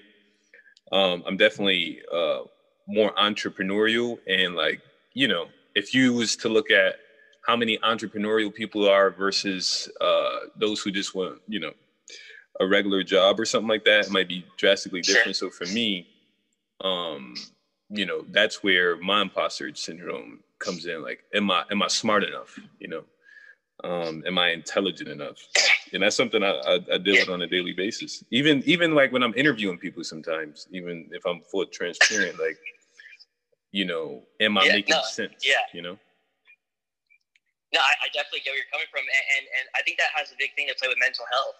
Um, 0.92 1.22
I'm 1.26 1.36
definitely 1.36 2.00
uh, 2.12 2.40
more 2.88 3.14
entrepreneurial, 3.14 4.18
and 4.26 4.56
like 4.56 4.80
you 5.14 5.28
know, 5.28 5.46
if 5.74 5.94
you 5.94 6.12
was 6.12 6.36
to 6.36 6.48
look 6.48 6.70
at 6.70 6.96
how 7.46 7.56
many 7.56 7.78
entrepreneurial 7.78 8.52
people 8.52 8.88
are 8.88 9.10
versus 9.10 9.88
uh, 10.00 10.38
those 10.56 10.80
who 10.80 10.90
just 10.90 11.14
want 11.14 11.40
you 11.48 11.60
know 11.60 11.72
a 12.60 12.66
regular 12.66 13.02
job 13.02 13.40
or 13.40 13.44
something 13.44 13.68
like 13.68 13.84
that, 13.84 14.06
it 14.06 14.10
might 14.10 14.28
be 14.28 14.44
drastically 14.58 15.00
different. 15.00 15.36
So 15.36 15.48
for 15.50 15.64
me, 15.66 16.06
um, 16.82 17.34
you 17.88 18.06
know, 18.06 18.24
that's 18.30 18.62
where 18.62 18.96
my 18.98 19.22
imposter 19.22 19.74
syndrome 19.74 20.40
comes 20.58 20.86
in. 20.86 21.02
Like, 21.02 21.24
am 21.34 21.50
I 21.50 21.64
am 21.70 21.82
I 21.82 21.88
smart 21.88 22.22
enough? 22.24 22.58
You 22.78 22.88
know, 22.88 23.04
um, 23.84 24.22
am 24.26 24.38
I 24.38 24.50
intelligent 24.50 25.08
enough? 25.08 25.38
And 25.92 26.02
that's 26.02 26.16
something 26.16 26.42
I, 26.42 26.50
I, 26.50 26.74
I 26.94 26.98
deal 26.98 27.14
with 27.14 27.28
on 27.28 27.42
a 27.42 27.46
daily 27.46 27.72
basis. 27.72 28.22
Even 28.30 28.62
even 28.66 28.94
like 28.94 29.12
when 29.12 29.22
I'm 29.22 29.34
interviewing 29.36 29.78
people, 29.78 30.04
sometimes 30.04 30.68
even 30.70 31.08
if 31.12 31.26
I'm 31.26 31.40
full 31.42 31.66
transparent, 31.66 32.38
like 32.38 32.58
you 33.72 33.84
know, 33.84 34.22
am 34.40 34.58
I 34.58 34.66
yeah, 34.66 34.82
making 34.82 34.94
no, 34.98 35.02
sense? 35.06 35.46
Yeah, 35.46 35.62
you 35.72 35.82
know. 35.82 35.98
No, 37.70 37.78
I, 37.78 37.94
I, 38.02 38.10
definitely 38.10 38.42
get 38.42 38.50
where 38.50 38.58
you're 38.58 38.72
coming 38.74 38.90
from, 38.90 39.06
and, 39.06 39.24
and, 39.38 39.44
and 39.46 39.64
I 39.78 39.80
think 39.86 39.94
that 40.02 40.10
has 40.18 40.34
a 40.34 40.38
big 40.42 40.50
thing 40.58 40.66
to 40.66 40.74
play 40.74 40.90
with 40.90 40.98
mental 40.98 41.22
health. 41.30 41.54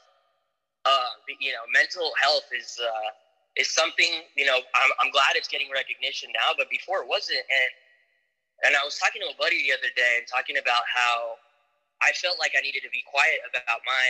Uh, 0.83 1.11
you 1.39 1.55
know, 1.55 1.63
mental 1.71 2.11
health 2.19 2.51
is 2.51 2.75
uh, 2.83 3.11
is 3.55 3.71
something. 3.71 4.27
You 4.35 4.43
know, 4.43 4.59
I'm, 4.59 4.91
I'm 4.99 5.11
glad 5.15 5.39
it's 5.39 5.47
getting 5.47 5.71
recognition 5.71 6.35
now, 6.35 6.51
but 6.59 6.67
before 6.67 6.99
it 6.99 7.07
wasn't. 7.07 7.47
And 7.47 7.71
and 8.67 8.71
I 8.75 8.83
was 8.83 8.99
talking 8.99 9.23
to 9.23 9.31
a 9.31 9.39
buddy 9.39 9.63
the 9.63 9.73
other 9.77 9.93
day 9.95 10.19
and 10.19 10.27
talking 10.27 10.59
about 10.59 10.83
how 10.91 11.39
I 12.03 12.11
felt 12.19 12.43
like 12.43 12.59
I 12.59 12.61
needed 12.65 12.83
to 12.83 12.91
be 12.91 13.07
quiet 13.07 13.39
about 13.47 13.87
my 13.87 14.09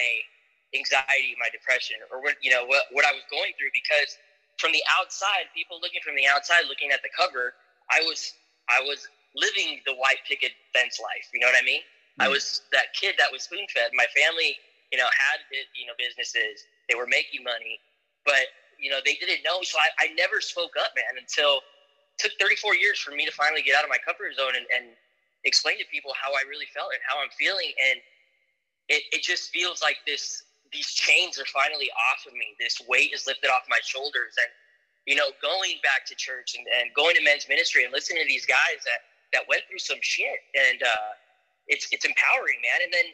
anxiety, 0.73 1.37
my 1.37 1.53
depression, 1.53 2.01
or 2.09 2.25
what 2.25 2.41
you 2.41 2.49
know 2.49 2.65
what 2.65 2.89
what 2.97 3.05
I 3.05 3.13
was 3.13 3.29
going 3.29 3.53
through 3.61 3.77
because 3.77 4.17
from 4.57 4.73
the 4.73 4.85
outside, 4.97 5.49
people 5.57 5.81
looking 5.81 6.01
from 6.05 6.15
the 6.17 6.29
outside, 6.29 6.69
looking 6.69 6.93
at 6.93 7.01
the 7.01 7.13
cover, 7.13 7.57
I 7.91 8.01
was 8.03 8.35
I 8.71 8.81
was 8.83 9.07
living 9.35 9.81
the 9.87 9.95
white 9.95 10.23
picket 10.27 10.53
fence 10.75 10.99
life. 11.01 11.27
You 11.35 11.41
know 11.41 11.49
what 11.49 11.59
I 11.61 11.65
mean? 11.65 11.83
Mm-hmm. 11.83 12.23
I 12.23 12.27
mm. 12.29 12.39
was 12.39 12.63
that 12.73 12.95
kid 12.95 13.15
that 13.19 13.31
was 13.31 13.43
spoon 13.43 13.67
fed. 13.75 13.91
My 13.95 14.07
family, 14.15 14.57
you 14.93 14.99
know, 14.99 15.07
had 15.11 15.39
you 15.51 15.87
know 15.87 15.95
businesses. 15.99 16.67
They 16.89 16.95
were 16.95 17.07
making 17.07 17.45
money, 17.45 17.79
but 18.25 18.51
you 18.79 18.91
know 18.91 18.99
they 19.05 19.15
didn't 19.15 19.43
know. 19.43 19.63
So 19.63 19.79
I, 19.79 20.11
I 20.11 20.15
never 20.15 20.41
spoke 20.41 20.75
up, 20.79 20.93
man, 20.95 21.19
until 21.19 21.63
took 22.19 22.33
34 22.39 22.77
years 22.77 23.01
for 23.01 23.13
me 23.13 23.25
to 23.25 23.33
finally 23.33 23.63
get 23.63 23.75
out 23.75 23.83
of 23.83 23.89
my 23.89 23.97
comfort 24.05 24.37
zone 24.37 24.53
and, 24.53 24.67
and 24.69 24.93
explain 25.45 25.81
to 25.81 25.87
people 25.89 26.13
how 26.13 26.37
I 26.37 26.45
really 26.45 26.69
felt 26.69 26.93
and 26.93 27.01
how 27.09 27.17
I'm 27.17 27.33
feeling. 27.33 27.73
And 27.81 27.97
it, 28.93 29.09
it 29.09 29.23
just 29.25 29.49
feels 29.49 29.81
like 29.81 29.97
this 30.07 30.45
these 30.71 30.93
chains 30.93 31.41
are 31.41 31.49
finally 31.51 31.91
off 32.13 32.27
of 32.29 32.33
me. 32.35 32.55
This 32.61 32.81
weight 32.87 33.11
is 33.13 33.27
lifted 33.27 33.49
off 33.51 33.65
my 33.69 33.81
shoulders. 33.83 34.39
And, 34.39 34.51
you 35.07 35.17
know, 35.17 35.33
going 35.41 35.81
back 35.83 36.05
to 36.07 36.15
church 36.15 36.57
and, 36.57 36.67
and 36.81 36.93
going 36.95 37.17
to 37.17 37.23
men's 37.25 37.49
ministry 37.49 37.85
and 37.85 37.93
listening 37.93 38.23
to 38.23 38.29
these 38.29 38.47
guys 38.47 38.85
that, 38.85 39.01
that 39.33 39.43
went 39.49 39.63
through 39.69 39.81
some 39.81 39.99
shit. 40.03 40.45
And 40.55 40.83
uh, 40.83 41.13
it's, 41.69 41.89
it's 41.93 42.05
empowering, 42.05 42.61
man. 42.61 42.85
And 42.85 42.93
then, 42.93 43.09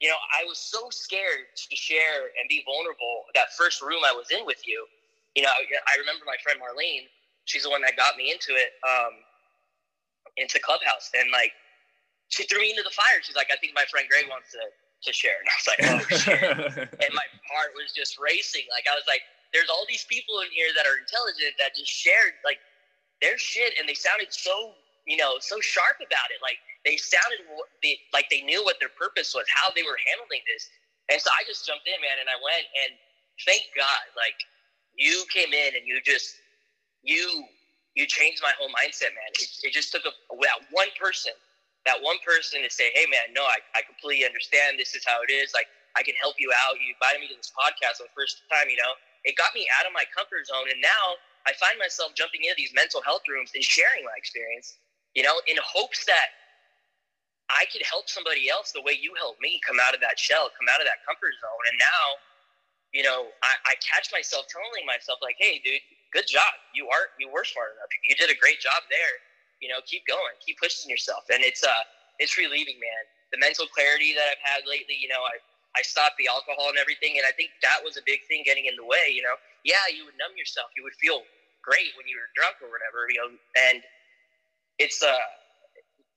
you 0.00 0.08
know, 0.08 0.18
I 0.34 0.44
was 0.46 0.58
so 0.58 0.88
scared 0.90 1.50
to 1.54 1.76
share 1.76 2.30
and 2.38 2.48
be 2.48 2.62
vulnerable. 2.66 3.26
That 3.34 3.52
first 3.58 3.82
room 3.82 4.02
I 4.06 4.12
was 4.12 4.30
in 4.30 4.46
with 4.46 4.62
you, 4.66 4.86
you 5.34 5.42
know, 5.42 5.50
I 5.50 5.94
remember 5.98 6.24
my 6.26 6.36
friend 6.42 6.60
Marlene, 6.60 7.08
she's 7.44 7.64
the 7.64 7.70
one 7.70 7.82
that 7.82 7.96
got 7.96 8.16
me 8.16 8.30
into 8.30 8.52
it, 8.54 8.76
um, 8.84 9.14
into 10.36 10.60
Clubhouse. 10.60 11.10
And 11.16 11.30
like, 11.32 11.52
she 12.28 12.44
threw 12.44 12.60
me 12.60 12.70
into 12.70 12.82
the 12.82 12.94
fire. 12.94 13.20
She's 13.20 13.36
like, 13.36 13.52
I 13.52 13.56
think 13.60 13.74
my 13.74 13.84
friend 13.90 14.08
Greg 14.08 14.28
wants 14.28 14.52
to 14.52 14.62
to 15.02 15.12
share. 15.12 15.34
And 15.42 15.48
I 15.50 15.54
was 15.58 15.66
like, 15.66 15.80
oh 15.82 16.00
shit. 16.16 16.42
and 17.02 17.12
my 17.14 17.26
heart 17.50 17.74
was 17.74 17.92
just 17.94 18.18
racing. 18.18 18.62
Like 18.70 18.86
I 18.86 18.94
was 18.94 19.04
like, 19.06 19.22
there's 19.52 19.68
all 19.68 19.84
these 19.88 20.04
people 20.08 20.40
in 20.40 20.50
here 20.50 20.72
that 20.76 20.88
are 20.88 20.96
intelligent 20.96 21.54
that 21.60 21.76
just 21.76 21.92
shared 21.92 22.40
like 22.44 22.58
their 23.20 23.36
shit 23.36 23.76
and 23.78 23.88
they 23.88 23.94
sounded 23.94 24.32
so, 24.32 24.74
you 25.06 25.16
know, 25.16 25.36
so 25.38 25.60
sharp 25.60 26.00
about 26.00 26.28
it. 26.32 26.40
Like 26.40 26.58
they 26.84 26.96
sounded 26.96 27.44
like 28.12 28.28
they 28.32 28.42
knew 28.42 28.64
what 28.64 28.80
their 28.80 28.92
purpose 28.96 29.32
was, 29.36 29.44
how 29.52 29.70
they 29.72 29.84
were 29.84 29.98
handling 30.08 30.42
this. 30.48 30.68
And 31.12 31.20
so 31.20 31.28
I 31.36 31.44
just 31.44 31.66
jumped 31.66 31.84
in, 31.84 31.98
man, 32.00 32.16
and 32.22 32.28
I 32.30 32.38
went 32.40 32.64
and 32.86 32.90
thank 33.44 33.68
God, 33.76 34.04
like 34.16 34.38
you 34.96 35.24
came 35.28 35.52
in 35.52 35.76
and 35.76 35.84
you 35.84 36.00
just, 36.00 36.40
you, 37.04 37.44
you 37.94 38.08
changed 38.08 38.40
my 38.40 38.54
whole 38.56 38.72
mindset, 38.72 39.12
man. 39.12 39.30
It, 39.36 39.68
it 39.68 39.72
just 39.76 39.92
took 39.92 40.06
a, 40.08 40.12
that 40.40 40.64
one 40.72 40.88
person 40.96 41.36
that 41.84 41.98
one 41.98 42.18
person 42.22 42.62
to 42.62 42.70
say, 42.70 42.94
hey 42.94 43.06
man, 43.10 43.34
no, 43.34 43.42
I, 43.42 43.58
I 43.74 43.82
completely 43.82 44.22
understand. 44.22 44.78
This 44.78 44.94
is 44.94 45.02
how 45.02 45.18
it 45.26 45.30
is. 45.32 45.50
Like 45.54 45.66
I 45.98 46.02
can 46.02 46.14
help 46.20 46.38
you 46.38 46.50
out. 46.66 46.78
You 46.78 46.94
invited 46.94 47.20
me 47.20 47.28
to 47.34 47.36
this 47.38 47.50
podcast 47.50 47.98
for 47.98 48.06
the 48.06 48.14
first 48.14 48.46
time, 48.46 48.70
you 48.70 48.78
know, 48.78 48.94
it 49.24 49.36
got 49.36 49.54
me 49.54 49.66
out 49.78 49.86
of 49.86 49.92
my 49.92 50.04
comfort 50.10 50.46
zone. 50.46 50.68
And 50.70 50.80
now 50.80 51.18
I 51.46 51.52
find 51.58 51.78
myself 51.78 52.14
jumping 52.14 52.42
into 52.44 52.56
these 52.56 52.74
mental 52.74 53.02
health 53.02 53.22
rooms 53.28 53.52
and 53.54 53.62
sharing 53.62 54.04
my 54.04 54.14
experience, 54.16 54.78
you 55.14 55.22
know, 55.22 55.38
in 55.46 55.56
hopes 55.62 56.04
that 56.06 56.34
I 57.50 57.66
could 57.70 57.82
help 57.84 58.08
somebody 58.08 58.48
else 58.48 58.72
the 58.72 58.82
way 58.82 58.96
you 58.96 59.12
helped 59.18 59.42
me 59.42 59.60
come 59.66 59.76
out 59.82 59.94
of 59.94 60.00
that 60.00 60.18
shell, 60.18 60.48
come 60.54 60.68
out 60.72 60.80
of 60.80 60.88
that 60.88 61.04
comfort 61.04 61.36
zone. 61.38 61.64
And 61.70 61.76
now, 61.78 62.04
you 62.94 63.02
know, 63.02 63.30
I, 63.44 63.52
I 63.70 63.74
catch 63.82 64.10
myself 64.10 64.46
telling 64.48 64.86
myself 64.86 65.20
like, 65.20 65.36
Hey 65.38 65.60
dude, 65.62 65.82
good 66.12 66.26
job. 66.26 66.52
You 66.74 66.88
are, 66.88 67.12
you 67.20 67.28
were 67.28 67.44
smart 67.44 67.76
enough. 67.76 67.90
You 68.08 68.16
did 68.16 68.32
a 68.32 68.38
great 68.38 68.58
job 68.58 68.86
there 68.88 69.16
you 69.62 69.70
know, 69.70 69.78
keep 69.86 70.02
going, 70.10 70.34
keep 70.42 70.58
pushing 70.58 70.90
yourself. 70.90 71.22
And 71.30 71.40
it's 71.46 71.62
uh 71.62 71.86
it's 72.18 72.36
relieving, 72.36 72.76
man. 72.82 73.02
The 73.30 73.38
mental 73.38 73.64
clarity 73.70 74.12
that 74.12 74.26
I've 74.26 74.42
had 74.42 74.66
lately, 74.68 74.98
you 74.98 75.08
know, 75.08 75.22
I 75.22 75.38
I 75.76 75.82
stopped 75.82 76.20
the 76.20 76.28
alcohol 76.28 76.68
and 76.68 76.76
everything, 76.76 77.16
and 77.16 77.24
I 77.24 77.32
think 77.32 77.50
that 77.64 77.80
was 77.80 77.96
a 77.96 78.04
big 78.04 78.20
thing 78.28 78.44
getting 78.44 78.66
in 78.66 78.76
the 78.76 78.84
way. 78.84 79.08
You 79.08 79.22
know, 79.24 79.36
yeah, 79.64 79.88
you 79.88 80.04
would 80.04 80.16
numb 80.20 80.36
yourself, 80.36 80.68
you 80.76 80.84
would 80.84 80.96
feel 81.00 81.24
great 81.64 81.94
when 81.96 82.04
you 82.10 82.18
were 82.18 82.28
drunk 82.34 82.58
or 82.60 82.68
whatever, 82.68 83.06
you 83.08 83.18
know, 83.22 83.30
and 83.70 83.80
it's 84.78 85.02
uh 85.02 85.26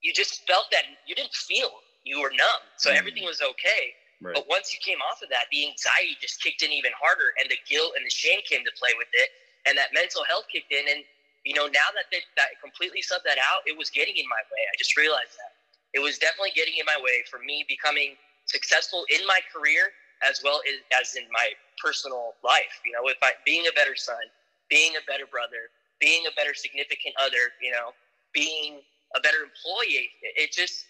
you 0.01 0.13
just 0.13 0.45
felt 0.45 0.69
that 0.69 0.85
you 1.07 1.15
didn't 1.15 1.33
feel 1.33 1.69
you 2.05 2.21
were 2.21 2.29
numb, 2.29 2.63
so 2.77 2.91
mm. 2.91 2.97
everything 2.97 3.25
was 3.25 3.41
okay. 3.41 3.95
Right. 4.21 4.33
But 4.37 4.47
once 4.47 4.71
you 4.71 4.79
came 4.79 5.01
off 5.03 5.19
of 5.21 5.29
that, 5.33 5.51
the 5.51 5.67
anxiety 5.67 6.15
just 6.21 6.39
kicked 6.41 6.61
in 6.61 6.71
even 6.71 6.93
harder, 6.95 7.33
and 7.41 7.49
the 7.49 7.57
guilt 7.67 7.93
and 7.97 8.05
the 8.05 8.13
shame 8.13 8.39
came 8.45 8.63
to 8.63 8.73
play 8.77 8.93
with 8.95 9.09
it, 9.11 9.29
and 9.65 9.77
that 9.77 9.91
mental 9.93 10.23
health 10.23 10.45
kicked 10.51 10.71
in, 10.71 10.85
and 10.87 11.03
you 11.45 11.53
know, 11.53 11.69
now 11.69 11.89
that 11.93 12.09
they 12.11 12.21
that 12.37 12.57
completely 12.61 13.01
subbed 13.05 13.25
that 13.25 13.37
out, 13.37 13.65
it 13.65 13.77
was 13.77 13.89
getting 13.89 14.17
in 14.17 14.25
my 14.29 14.41
way. 14.49 14.61
I 14.65 14.73
just 14.77 14.97
realized 14.97 15.37
that 15.37 15.53
it 15.93 16.01
was 16.01 16.17
definitely 16.17 16.53
getting 16.57 16.77
in 16.77 16.85
my 16.85 16.97
way 16.99 17.25
for 17.29 17.39
me 17.39 17.65
becoming 17.69 18.17
successful 18.45 19.05
in 19.09 19.25
my 19.27 19.39
career 19.53 19.91
as 20.23 20.41
well 20.43 20.61
as, 20.93 21.15
in 21.15 21.23
my 21.31 21.49
personal 21.81 22.33
life. 22.43 22.81
You 22.85 22.93
know, 22.93 23.03
with 23.03 23.17
my, 23.21 23.31
being 23.45 23.67
a 23.67 23.73
better 23.73 23.95
son, 23.95 24.21
being 24.69 24.93
a 24.95 25.03
better 25.05 25.25
brother, 25.29 25.69
being 25.99 26.25
a 26.27 26.33
better 26.35 26.53
significant 26.53 27.15
other, 27.21 27.53
you 27.61 27.71
know, 27.71 27.91
being 28.33 28.81
a 29.15 29.19
better 29.19 29.43
employee. 29.43 30.09
It, 30.21 30.51
just, 30.51 30.85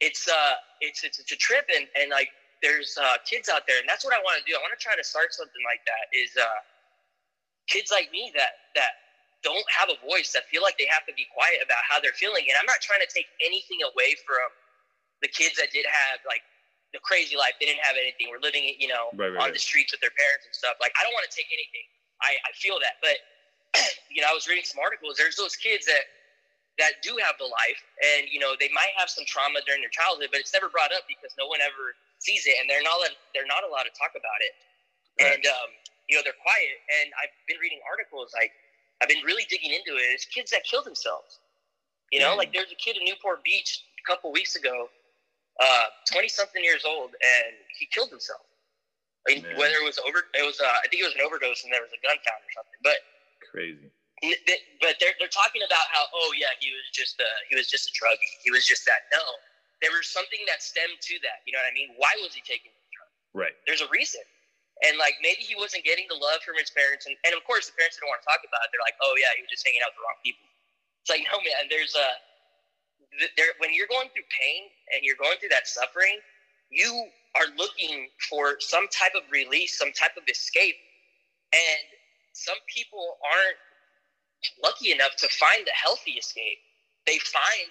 it's 0.00 0.26
uh, 0.28 0.54
it's 0.80 1.04
it's, 1.04 1.20
it's 1.22 1.30
a 1.30 1.38
trip, 1.38 1.70
and 1.70 1.86
and 1.94 2.10
like 2.10 2.28
there's 2.58 2.98
uh, 2.98 3.22
kids 3.22 3.48
out 3.48 3.70
there, 3.70 3.78
and 3.78 3.86
that's 3.86 4.04
what 4.04 4.14
I 4.14 4.18
want 4.18 4.42
to 4.42 4.44
do. 4.50 4.58
I 4.58 4.60
want 4.62 4.74
to 4.74 4.82
try 4.82 4.98
to 4.98 5.04
start 5.04 5.30
something 5.30 5.62
like 5.62 5.82
that. 5.86 6.10
Is 6.10 6.34
uh, 6.34 6.60
kids 7.70 7.94
like 7.94 8.10
me 8.10 8.34
that 8.34 8.74
that 8.74 8.98
don't 9.42 9.66
have 9.70 9.90
a 9.90 9.98
voice 10.06 10.30
that 10.34 10.46
feel 10.50 10.62
like 10.62 10.78
they 10.78 10.86
have 10.86 11.06
to 11.06 11.14
be 11.14 11.26
quiet 11.34 11.58
about 11.62 11.82
how 11.86 11.98
they're 11.98 12.14
feeling. 12.14 12.46
And 12.46 12.54
I'm 12.58 12.66
not 12.66 12.78
trying 12.78 13.02
to 13.02 13.10
take 13.10 13.26
anything 13.42 13.82
away 13.82 14.14
from 14.22 14.46
the 15.20 15.26
kids 15.26 15.58
that 15.58 15.74
did 15.74 15.86
have 15.86 16.22
like 16.26 16.42
the 16.92 17.00
crazy 17.00 17.36
life. 17.36 17.56
They 17.58 17.66
didn't 17.66 17.84
have 17.84 17.96
anything. 17.96 18.28
We're 18.28 18.44
living, 18.44 18.68
you 18.76 18.88
know, 18.88 19.12
right, 19.16 19.32
right, 19.32 19.40
on 19.40 19.48
right. 19.48 19.54
the 19.56 19.60
streets 19.60 19.92
with 19.92 20.04
their 20.04 20.12
parents 20.12 20.48
and 20.48 20.54
stuff. 20.54 20.76
Like 20.80 20.92
I 20.96 21.04
don't 21.04 21.12
want 21.16 21.24
to 21.28 21.34
take 21.34 21.48
anything. 21.48 21.88
I, 22.20 22.38
I 22.46 22.52
feel 22.54 22.78
that, 22.78 23.02
but 23.02 23.18
you 24.14 24.22
know, 24.22 24.30
I 24.30 24.34
was 24.36 24.46
reading 24.46 24.64
some 24.64 24.78
articles. 24.78 25.16
There's 25.16 25.36
those 25.36 25.56
kids 25.56 25.88
that 25.88 26.06
that 26.80 27.04
do 27.04 27.20
have 27.20 27.36
the 27.36 27.48
life, 27.48 27.80
and 28.16 28.28
you 28.28 28.40
know, 28.40 28.56
they 28.56 28.72
might 28.72 28.92
have 28.96 29.08
some 29.08 29.24
trauma 29.28 29.60
during 29.68 29.84
their 29.84 29.92
childhood, 29.92 30.32
but 30.32 30.40
it's 30.40 30.52
never 30.52 30.72
brought 30.72 30.92
up 30.92 31.04
because 31.04 31.34
no 31.36 31.48
one 31.48 31.60
ever 31.60 31.96
sees 32.20 32.46
it, 32.46 32.56
and 32.60 32.68
they're 32.68 32.84
not 32.84 33.00
they're 33.34 33.48
not 33.48 33.64
allowed 33.64 33.88
to 33.88 33.94
talk 33.96 34.14
about 34.16 34.40
it. 34.40 34.54
And 35.20 35.42
um, 35.44 35.68
you 36.08 36.16
know, 36.16 36.22
they're 36.24 36.38
quiet. 36.40 36.76
And 37.00 37.12
I've 37.16 37.32
been 37.48 37.56
reading 37.60 37.80
articles 37.88 38.32
like 38.36 38.52
I've 39.00 39.08
been 39.08 39.24
really 39.24 39.48
digging 39.48 39.72
into 39.72 39.96
it. 39.96 40.04
it 40.04 40.20
is 40.20 40.24
kids 40.28 40.52
that 40.52 40.64
kill 40.64 40.84
themselves. 40.84 41.40
You 42.12 42.20
know, 42.20 42.36
mm. 42.36 42.44
like 42.44 42.52
there's 42.52 42.70
a 42.70 42.76
kid 42.76 43.00
in 43.00 43.04
Newport 43.08 43.42
Beach 43.42 43.82
a 43.96 44.04
couple 44.04 44.30
weeks 44.32 44.54
ago, 44.54 44.92
twenty 46.08 46.30
uh, 46.30 46.38
something 46.38 46.62
years 46.62 46.84
old, 46.84 47.12
and 47.12 47.52
he 47.78 47.86
killed 47.92 48.10
himself. 48.10 48.44
I 49.28 49.38
mean, 49.38 49.46
whether 49.54 49.78
it 49.78 49.86
was 49.86 50.02
over, 50.02 50.26
it 50.34 50.42
was 50.42 50.58
uh, 50.58 50.66
I 50.66 50.86
think 50.90 51.02
it 51.02 51.06
was 51.06 51.14
an 51.14 51.22
overdose, 51.22 51.62
and 51.62 51.70
there 51.70 51.82
was 51.82 51.94
a 51.94 52.00
gun 52.02 52.18
found 52.26 52.42
or 52.42 52.52
something. 52.56 52.80
But 52.82 52.98
crazy. 53.46 53.88
But 54.78 55.02
they're 55.02 55.18
they're 55.18 55.32
talking 55.34 55.66
about 55.66 55.86
how 55.90 56.06
oh 56.14 56.30
yeah 56.38 56.54
he 56.62 56.70
was 56.70 56.86
just 56.94 57.18
a 57.18 57.30
he 57.50 57.58
was 57.58 57.66
just 57.66 57.90
a 57.90 57.92
druggie 57.98 58.32
he 58.46 58.54
was 58.54 58.62
just 58.62 58.86
that 58.86 59.10
no 59.10 59.18
there 59.82 59.90
was 59.90 60.06
something 60.06 60.38
that 60.46 60.62
stemmed 60.62 61.02
to 61.02 61.18
that 61.26 61.42
you 61.42 61.50
know 61.50 61.58
what 61.58 61.66
I 61.66 61.74
mean 61.74 61.90
why 61.98 62.14
was 62.22 62.30
he 62.30 62.38
taking 62.46 62.70
the 62.70 62.86
drug 62.94 63.10
right 63.34 63.56
there's 63.66 63.82
a 63.82 63.90
reason 63.90 64.22
and 64.82 64.98
like 64.98 65.14
maybe 65.22 65.46
he 65.46 65.54
wasn't 65.54 65.86
getting 65.86 66.10
the 66.10 66.18
love 66.18 66.42
from 66.42 66.58
his 66.58 66.70
parents, 66.74 67.06
and, 67.06 67.14
and 67.22 67.32
of 67.38 67.46
course 67.46 67.70
the 67.70 67.74
parents 67.78 67.96
didn't 67.96 68.10
want 68.10 68.18
to 68.22 68.26
talk 68.26 68.42
about 68.42 68.66
it. 68.66 68.74
They're 68.74 68.82
like, 68.82 68.98
oh 68.98 69.14
yeah, 69.14 69.30
he 69.38 69.46
was 69.46 69.50
just 69.50 69.62
hanging 69.62 69.82
out 69.86 69.94
with 69.94 70.02
the 70.02 70.04
wrong 70.04 70.20
people. 70.26 70.46
It's 71.02 71.10
like 71.10 71.22
no 71.30 71.38
man, 71.38 71.70
there's 71.70 71.94
a 71.94 72.08
there 73.36 73.52
when 73.58 73.74
you're 73.74 73.90
going 73.90 74.08
through 74.14 74.26
pain 74.32 74.68
and 74.94 75.04
you're 75.04 75.18
going 75.20 75.36
through 75.38 75.50
that 75.50 75.68
suffering, 75.68 76.18
you 76.70 77.06
are 77.36 77.48
looking 77.56 78.08
for 78.28 78.56
some 78.60 78.88
type 78.88 79.12
of 79.16 79.22
release, 79.30 79.78
some 79.78 79.92
type 79.92 80.16
of 80.16 80.24
escape, 80.28 80.76
and 81.52 81.84
some 82.32 82.56
people 82.68 83.18
aren't 83.24 83.60
lucky 84.64 84.92
enough 84.92 85.16
to 85.18 85.28
find 85.28 85.66
the 85.66 85.76
healthy 85.76 86.12
escape. 86.12 86.58
They 87.06 87.18
find 87.18 87.68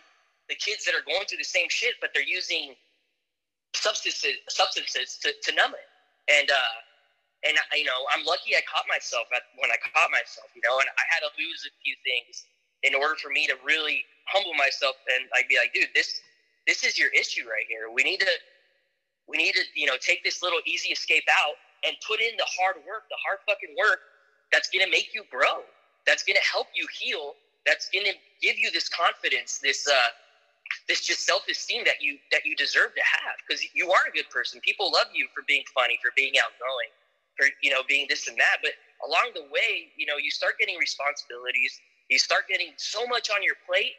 the 0.50 0.56
kids 0.56 0.86
that 0.86 0.94
are 0.94 1.06
going 1.06 1.26
through 1.26 1.40
the 1.42 1.48
same 1.48 1.68
shit, 1.70 1.96
but 2.02 2.12
they're 2.14 2.28
using 2.28 2.76
substances 3.74 4.38
substances 4.50 5.18
to, 5.22 5.34
to 5.44 5.56
numb 5.56 5.74
it. 5.74 5.88
And 6.30 6.50
uh, 6.50 6.76
and 7.48 7.58
you 7.74 7.86
know, 7.86 8.06
I'm 8.14 8.26
lucky 8.26 8.54
I 8.54 8.62
caught 8.70 8.86
myself 8.88 9.26
at 9.34 9.50
when 9.58 9.72
I 9.74 9.80
caught 9.82 10.12
myself, 10.12 10.54
you 10.54 10.62
know, 10.62 10.78
and 10.78 10.90
I 10.90 11.04
had 11.10 11.26
to 11.26 11.32
lose 11.38 11.66
a 11.66 11.74
few 11.82 11.96
things 12.06 12.46
in 12.84 12.96
order 12.96 13.16
for 13.16 13.30
me 13.30 13.48
to 13.48 13.56
really 13.66 14.06
humble 14.28 14.54
myself 14.54 14.96
and 15.16 15.28
I'd 15.36 15.48
be 15.48 15.58
like, 15.58 15.74
dude, 15.74 15.90
this 15.96 16.22
this 16.68 16.84
is 16.84 16.98
your 16.98 17.10
issue 17.10 17.44
right 17.50 17.66
here. 17.68 17.90
We 17.94 18.04
need 18.04 18.20
to 18.22 18.32
we 19.28 19.38
need 19.38 19.54
to, 19.54 19.64
you 19.76 19.86
know, 19.86 19.98
take 20.02 20.24
this 20.24 20.44
little 20.44 20.60
easy 20.66 20.90
escape 20.90 21.26
out 21.30 21.56
and 21.86 21.96
put 22.06 22.22
in 22.22 22.36
the 22.38 22.46
hard 22.46 22.78
work, 22.88 23.08
the 23.10 23.18
hard 23.26 23.40
fucking 23.48 23.76
work 23.78 24.00
that's 24.52 24.70
gonna 24.70 24.90
make 24.92 25.14
you 25.14 25.24
grow, 25.32 25.64
that's 26.06 26.24
gonna 26.24 26.44
help 26.44 26.68
you 26.76 26.88
heal, 26.92 27.36
that's 27.66 27.90
gonna 27.90 28.14
give 28.42 28.58
you 28.58 28.72
this 28.72 28.90
confidence, 28.90 29.60
this 29.60 29.88
uh 29.88 30.10
this 30.88 31.02
just 31.06 31.26
self-esteem 31.26 31.84
that 31.86 32.02
you 32.02 32.18
that 32.32 32.46
you 32.46 32.56
deserve 32.56 32.96
to 32.96 33.02
have 33.04 33.36
because 33.46 33.64
you 33.74 33.92
are 33.92 34.08
a 34.08 34.12
good 34.12 34.30
person. 34.30 34.62
People 34.62 34.92
love 34.92 35.08
you 35.14 35.28
for 35.36 35.44
being 35.48 35.64
funny, 35.74 36.00
for 36.02 36.12
being 36.16 36.34
outgoing 36.40 36.90
for 37.38 37.48
you 37.62 37.72
know 37.72 37.82
being 37.88 38.06
this 38.10 38.28
and 38.28 38.38
that 38.38 38.58
but 38.62 38.72
along 39.08 39.32
the 39.36 39.44
way 39.52 39.90
you 39.98 40.06
know 40.06 40.18
you 40.18 40.32
start 40.32 40.54
getting 40.60 40.78
responsibilities 40.78 41.80
you 42.12 42.20
start 42.20 42.44
getting 42.52 42.76
so 42.76 43.08
much 43.08 43.32
on 43.32 43.40
your 43.40 43.56
plate 43.64 43.96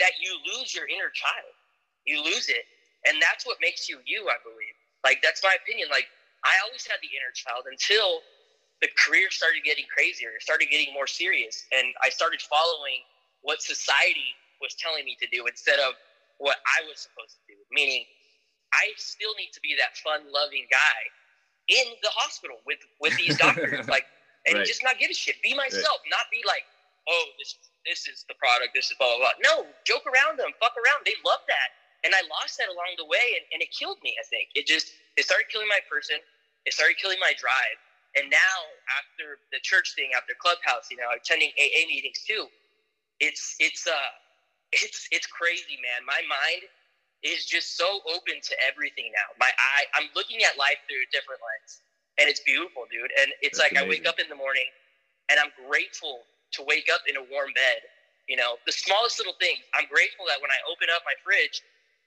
that 0.00 0.16
you 0.16 0.32
lose 0.56 0.72
your 0.72 0.88
inner 0.88 1.12
child 1.12 1.52
you 2.08 2.16
lose 2.24 2.48
it 2.48 2.64
and 3.04 3.20
that's 3.20 3.44
what 3.44 3.60
makes 3.60 3.88
you 3.88 4.00
you 4.08 4.24
i 4.32 4.38
believe 4.42 4.76
like 5.04 5.20
that's 5.20 5.44
my 5.44 5.54
opinion 5.60 5.86
like 5.92 6.08
i 6.42 6.56
always 6.64 6.82
had 6.88 6.96
the 7.04 7.12
inner 7.12 7.32
child 7.36 7.68
until 7.68 8.24
the 8.80 8.88
career 8.96 9.28
started 9.28 9.60
getting 9.60 9.84
crazier 9.92 10.32
it 10.34 10.42
started 10.42 10.72
getting 10.72 10.88
more 10.96 11.06
serious 11.06 11.68
and 11.70 11.92
i 12.00 12.08
started 12.08 12.40
following 12.40 13.04
what 13.44 13.60
society 13.60 14.32
was 14.64 14.72
telling 14.80 15.04
me 15.04 15.16
to 15.20 15.28
do 15.28 15.44
instead 15.44 15.78
of 15.84 15.92
what 16.40 16.56
i 16.64 16.80
was 16.88 16.96
supposed 17.04 17.36
to 17.36 17.44
do 17.52 17.56
meaning 17.70 18.08
i 18.72 18.88
still 18.96 19.36
need 19.36 19.52
to 19.52 19.60
be 19.60 19.76
that 19.76 19.92
fun 20.00 20.24
loving 20.32 20.64
guy 20.72 21.00
in 21.70 21.86
the 22.02 22.10
hospital 22.12 22.58
with 22.66 22.82
with 23.00 23.16
these 23.16 23.38
doctors, 23.38 23.88
like, 23.94 24.04
and 24.46 24.58
right. 24.58 24.66
just 24.66 24.82
not 24.82 24.98
give 24.98 25.10
a 25.10 25.14
shit. 25.14 25.40
Be 25.42 25.54
myself, 25.54 26.02
right. 26.02 26.10
not 26.10 26.26
be 26.34 26.42
like, 26.46 26.66
oh, 27.08 27.26
this 27.38 27.56
this 27.86 28.08
is 28.08 28.24
the 28.28 28.36
product, 28.36 28.74
this 28.74 28.90
is 28.90 28.96
blah 28.98 29.08
blah 29.16 29.32
blah. 29.32 29.36
No, 29.44 29.54
joke 29.86 30.04
around 30.04 30.38
them, 30.38 30.52
fuck 30.60 30.74
around. 30.76 31.06
They 31.06 31.16
love 31.24 31.40
that. 31.48 31.70
and 32.04 32.14
I 32.16 32.22
lost 32.32 32.58
that 32.58 32.70
along 32.72 32.96
the 32.98 33.06
way, 33.08 33.36
and, 33.36 33.44
and 33.52 33.60
it 33.62 33.72
killed 33.76 33.98
me. 34.04 34.16
I 34.20 34.24
think 34.28 34.50
it 34.56 34.66
just 34.66 34.92
it 35.18 35.24
started 35.26 35.48
killing 35.52 35.68
my 35.68 35.80
person. 35.90 36.18
It 36.66 36.74
started 36.74 36.96
killing 36.98 37.18
my 37.20 37.34
drive. 37.40 37.78
And 38.16 38.30
now, 38.30 38.58
after 38.98 39.38
the 39.54 39.60
church 39.62 39.94
thing, 39.94 40.10
after 40.18 40.34
Clubhouse, 40.40 40.90
you 40.90 40.98
know, 40.98 41.08
attending 41.14 41.52
AA 41.60 41.86
meetings 41.88 42.24
too, 42.26 42.48
it's 43.20 43.56
it's 43.60 43.86
uh 43.86 44.10
it's 44.72 45.08
it's 45.12 45.26
crazy, 45.26 45.78
man. 45.82 46.06
My 46.06 46.20
mind 46.28 46.68
is 47.24 47.46
just 47.46 47.76
so 47.78 48.00
open 48.08 48.38
to 48.42 48.54
everything 48.62 49.10
now. 49.14 49.28
My 49.40 49.50
eye, 49.50 49.84
I'm 49.96 50.08
looking 50.16 50.42
at 50.44 50.58
life 50.58 50.78
through 50.88 51.02
a 51.04 51.10
different 51.12 51.40
lens, 51.42 51.82
and 52.20 52.28
it's 52.30 52.40
beautiful, 52.46 52.84
dude. 52.90 53.10
And 53.20 53.32
it's 53.42 53.58
That's 53.58 53.72
like 53.72 53.72
amazing. 53.72 53.88
I 53.88 53.90
wake 53.90 54.06
up 54.08 54.18
in 54.20 54.28
the 54.30 54.38
morning, 54.38 54.68
and 55.30 55.40
I'm 55.40 55.52
grateful 55.68 56.22
to 56.52 56.60
wake 56.66 56.88
up 56.92 57.02
in 57.06 57.16
a 57.16 57.24
warm 57.30 57.52
bed. 57.54 57.86
You 58.28 58.38
know, 58.38 58.62
the 58.66 58.72
smallest 58.72 59.18
little 59.18 59.34
things. 59.42 59.62
I'm 59.74 59.90
grateful 59.90 60.26
that 60.30 60.38
when 60.38 60.50
I 60.54 60.58
open 60.70 60.86
up 60.94 61.02
my 61.02 61.16
fridge, 61.22 61.62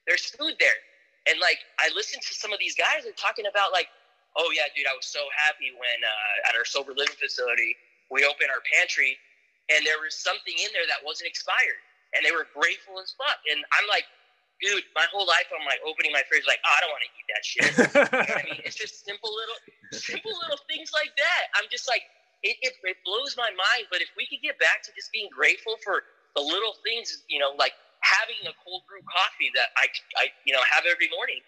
there's 0.07 0.23
food 0.31 0.55
there. 0.59 0.79
And 1.27 1.39
like 1.39 1.59
I 1.79 1.91
listen 1.95 2.19
to 2.19 2.31
some 2.35 2.51
of 2.51 2.59
these 2.59 2.75
guys 2.75 3.07
are 3.07 3.15
talking 3.15 3.47
about 3.47 3.71
like, 3.71 3.87
oh 4.35 4.51
yeah, 4.55 4.67
dude, 4.75 4.87
I 4.87 4.95
was 4.95 5.07
so 5.07 5.23
happy 5.35 5.71
when 5.75 5.99
uh, 6.03 6.49
at 6.51 6.55
our 6.55 6.63
sober 6.63 6.95
living 6.95 7.15
facility 7.19 7.75
we 8.11 8.23
opened 8.23 8.51
our 8.51 8.63
pantry 8.67 9.19
and 9.71 9.85
there 9.87 9.99
was 10.03 10.15
something 10.15 10.55
in 10.59 10.69
there 10.75 10.87
that 10.91 10.99
wasn't 11.05 11.31
expired, 11.31 11.79
and 12.11 12.25
they 12.25 12.35
were 12.35 12.47
grateful 12.51 12.99
as 12.99 13.15
fuck. 13.15 13.39
And 13.47 13.63
I'm 13.79 13.87
like, 13.87 14.03
dude, 14.59 14.83
my 14.95 15.07
whole 15.07 15.23
life 15.23 15.47
I'm 15.55 15.63
like 15.63 15.79
opening 15.87 16.11
my 16.11 16.23
fridge 16.27 16.43
like, 16.47 16.59
oh, 16.67 16.73
I 16.73 16.79
don't 16.83 16.91
want 16.91 17.03
to 17.07 17.11
eat 17.15 17.27
that 17.31 17.43
shit. 17.43 17.71
I 18.35 18.41
mean, 18.47 18.59
it's 18.67 18.75
just 18.75 19.07
simple 19.07 19.31
little, 19.31 19.59
simple 19.95 20.35
little 20.43 20.59
things 20.67 20.91
like 20.91 21.15
that. 21.15 21.43
I'm 21.55 21.67
just 21.71 21.87
like, 21.87 22.03
it, 22.43 22.59
it, 22.61 22.73
it 22.83 22.97
blows 23.07 23.35
my 23.39 23.49
mind. 23.55 23.87
But 23.89 24.03
if 24.03 24.11
we 24.19 24.27
could 24.27 24.43
get 24.43 24.59
back 24.59 24.83
to 24.85 24.91
just 24.93 25.11
being 25.11 25.31
grateful 25.31 25.79
for 25.81 26.03
the 26.35 26.43
little 26.43 26.75
things, 26.83 27.23
you 27.31 27.39
know, 27.39 27.55
like 27.55 27.73
having 28.03 28.39
a 28.45 28.53
cold 28.61 28.83
brew 28.85 29.01
coffee 29.07 29.49
that 29.55 29.71
I, 29.79 29.87
I, 30.19 30.29
you 30.43 30.51
know, 30.51 30.61
have 30.67 30.83
every 30.83 31.07
morning. 31.15 31.39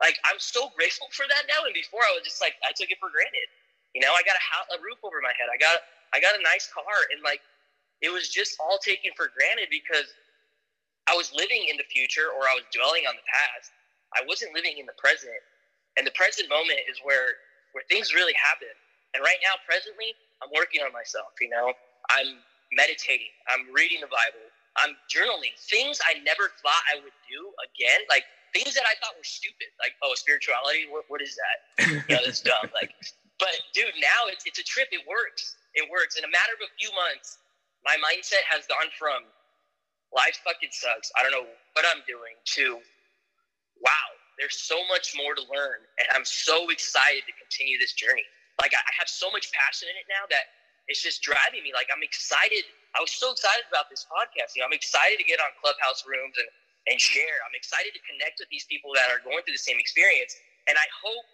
Like 0.00 0.16
I'm 0.24 0.40
so 0.40 0.72
grateful 0.72 1.10
for 1.12 1.28
that 1.28 1.44
now. 1.50 1.68
And 1.68 1.74
before 1.76 2.00
I 2.02 2.16
was 2.16 2.24
just 2.24 2.40
like, 2.40 2.56
I 2.64 2.72
took 2.72 2.88
it 2.88 2.98
for 2.98 3.12
granted. 3.12 3.48
You 3.92 4.00
know, 4.04 4.12
I 4.12 4.24
got 4.24 4.36
a, 4.36 4.42
a 4.74 4.78
roof 4.80 5.00
over 5.04 5.20
my 5.20 5.34
head. 5.36 5.50
I 5.52 5.58
got, 5.60 5.80
I 6.12 6.20
got 6.20 6.36
a 6.36 6.42
nice 6.44 6.68
car, 6.72 7.08
and 7.12 7.20
like, 7.24 7.40
it 8.00 8.12
was 8.12 8.28
just 8.30 8.56
all 8.60 8.78
taken 8.78 9.10
for 9.16 9.32
granted 9.34 9.68
because 9.72 10.06
I 11.10 11.16
was 11.16 11.32
living 11.34 11.66
in 11.66 11.80
the 11.80 11.88
future 11.88 12.30
or 12.30 12.46
I 12.46 12.54
was 12.54 12.68
dwelling 12.70 13.08
on 13.08 13.16
the 13.16 13.26
past. 13.26 13.72
I 14.14 14.22
wasn't 14.28 14.54
living 14.54 14.78
in 14.78 14.86
the 14.86 14.96
present. 15.00 15.34
And 15.96 16.06
the 16.06 16.14
present 16.14 16.46
moment 16.48 16.78
is 16.86 17.00
where 17.02 17.42
where 17.74 17.84
things 17.90 18.14
really 18.14 18.36
happen. 18.38 18.70
And 19.12 19.24
right 19.24 19.40
now, 19.42 19.58
presently, 19.66 20.14
I'm 20.42 20.50
working 20.54 20.82
on 20.82 20.92
myself, 20.92 21.34
you 21.40 21.50
know. 21.50 21.72
I'm 22.10 22.40
meditating, 22.72 23.32
I'm 23.48 23.68
reading 23.72 24.00
the 24.00 24.08
Bible, 24.08 24.44
I'm 24.80 24.96
journaling 25.10 25.52
things 25.68 26.00
I 26.04 26.20
never 26.24 26.52
thought 26.62 26.84
I 26.88 27.00
would 27.02 27.16
do 27.28 27.40
again, 27.68 28.00
like 28.08 28.24
things 28.56 28.72
that 28.78 28.86
I 28.88 28.96
thought 29.02 29.18
were 29.18 29.26
stupid, 29.26 29.68
like 29.76 29.92
oh, 30.00 30.14
spirituality, 30.16 30.88
what, 30.88 31.04
what 31.08 31.20
is 31.20 31.36
that? 31.36 31.56
you 32.08 32.16
know, 32.16 32.22
that's 32.24 32.40
dumb. 32.40 32.70
Like, 32.72 32.94
but 33.42 33.52
dude, 33.74 33.92
now 34.00 34.30
it's 34.30 34.46
it's 34.46 34.58
a 34.58 34.66
trip. 34.66 34.88
It 34.90 35.04
works. 35.04 35.56
It 35.74 35.84
works. 35.90 36.16
In 36.16 36.24
a 36.24 36.32
matter 36.32 36.56
of 36.56 36.64
a 36.64 36.70
few 36.80 36.88
months, 36.96 37.38
my 37.84 37.94
mindset 38.00 38.42
has 38.48 38.64
gone 38.66 38.88
from 38.96 39.28
life 40.14 40.40
fucking 40.42 40.72
sucks. 40.72 41.12
I 41.18 41.22
don't 41.22 41.32
know 41.32 41.46
what 41.76 41.84
I'm 41.84 42.00
doing 42.08 42.34
to 42.56 42.80
wow, 43.82 44.08
there's 44.38 44.58
so 44.58 44.78
much 44.88 45.14
more 45.16 45.34
to 45.34 45.42
learn. 45.50 45.82
And 45.98 46.06
I'm 46.14 46.24
so 46.24 46.70
excited 46.70 47.22
to 47.26 47.34
continue 47.38 47.78
this 47.78 47.94
journey. 47.94 48.26
Like 48.58 48.74
I 48.74 48.82
have 48.98 49.08
so 49.08 49.30
much 49.30 49.50
passion 49.54 49.86
in 49.90 49.96
it 49.96 50.06
now 50.10 50.26
that 50.34 50.50
it's 50.90 51.02
just 51.04 51.22
driving 51.22 51.62
me. 51.62 51.70
Like 51.70 51.88
I'm 51.94 52.02
excited. 52.02 52.66
I 52.96 53.00
was 53.04 53.12
so 53.12 53.30
excited 53.30 53.68
about 53.70 53.86
this 53.92 54.08
podcast. 54.08 54.56
You 54.56 54.64
know, 54.64 54.68
I'm 54.72 54.76
excited 54.76 55.20
to 55.20 55.26
get 55.26 55.38
on 55.38 55.52
clubhouse 55.60 56.02
rooms 56.08 56.34
and, 56.40 56.50
and 56.90 56.96
share. 56.98 57.38
I'm 57.46 57.54
excited 57.54 57.94
to 57.94 58.02
connect 58.08 58.40
with 58.42 58.50
these 58.50 58.66
people 58.66 58.90
that 58.98 59.12
are 59.12 59.22
going 59.22 59.44
through 59.46 59.54
the 59.54 59.62
same 59.62 59.78
experience. 59.78 60.34
And 60.66 60.74
I 60.74 60.88
hope 60.90 61.26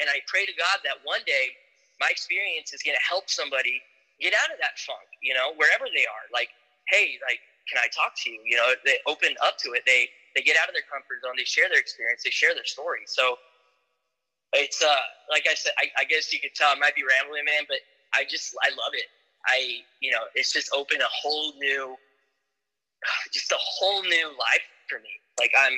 and 0.00 0.10
I 0.10 0.18
pray 0.26 0.42
to 0.42 0.54
God 0.58 0.82
that 0.82 0.98
one 1.06 1.22
day 1.22 1.54
my 2.02 2.10
experience 2.10 2.74
is 2.74 2.82
going 2.82 2.98
to 2.98 3.06
help 3.06 3.30
somebody 3.30 3.78
get 4.18 4.34
out 4.34 4.50
of 4.50 4.58
that 4.58 4.74
funk, 4.82 5.06
you 5.22 5.34
know, 5.34 5.54
wherever 5.54 5.86
they 5.94 6.06
are. 6.06 6.26
Like, 6.34 6.50
hey, 6.90 7.18
like, 7.22 7.38
can 7.70 7.78
I 7.78 7.86
talk 7.94 8.18
to 8.24 8.30
you? 8.30 8.42
You 8.42 8.56
know, 8.58 8.74
they 8.82 8.98
open 9.06 9.38
up 9.40 9.56
to 9.64 9.72
it. 9.72 9.86
They 9.86 10.10
they 10.34 10.42
get 10.42 10.58
out 10.58 10.66
of 10.68 10.74
their 10.74 10.84
comfort 10.90 11.22
zone. 11.22 11.38
They 11.38 11.46
share 11.46 11.70
their 11.70 11.78
experience. 11.78 12.26
They 12.26 12.34
share 12.34 12.52
their 12.52 12.66
story. 12.66 13.06
So 13.06 13.38
it's 14.54 14.82
uh 14.82 15.04
like 15.30 15.46
I 15.50 15.54
said, 15.54 15.72
I, 15.78 15.90
I 15.98 16.04
guess 16.04 16.32
you 16.32 16.40
could 16.40 16.54
tell 16.54 16.70
I 16.70 16.78
might 16.78 16.94
be 16.94 17.02
rambling, 17.02 17.44
man, 17.44 17.64
but 17.68 17.78
I 18.14 18.24
just 18.28 18.54
I 18.62 18.70
love 18.70 18.94
it. 18.94 19.06
I 19.46 19.82
you 20.00 20.10
know, 20.12 20.24
it's 20.34 20.52
just 20.52 20.70
opened 20.72 21.02
a 21.02 21.10
whole 21.10 21.52
new, 21.58 21.96
just 23.32 23.52
a 23.52 23.58
whole 23.58 24.02
new 24.02 24.28
life 24.38 24.66
for 24.88 24.98
me. 24.98 25.10
Like 25.38 25.52
I'm, 25.58 25.74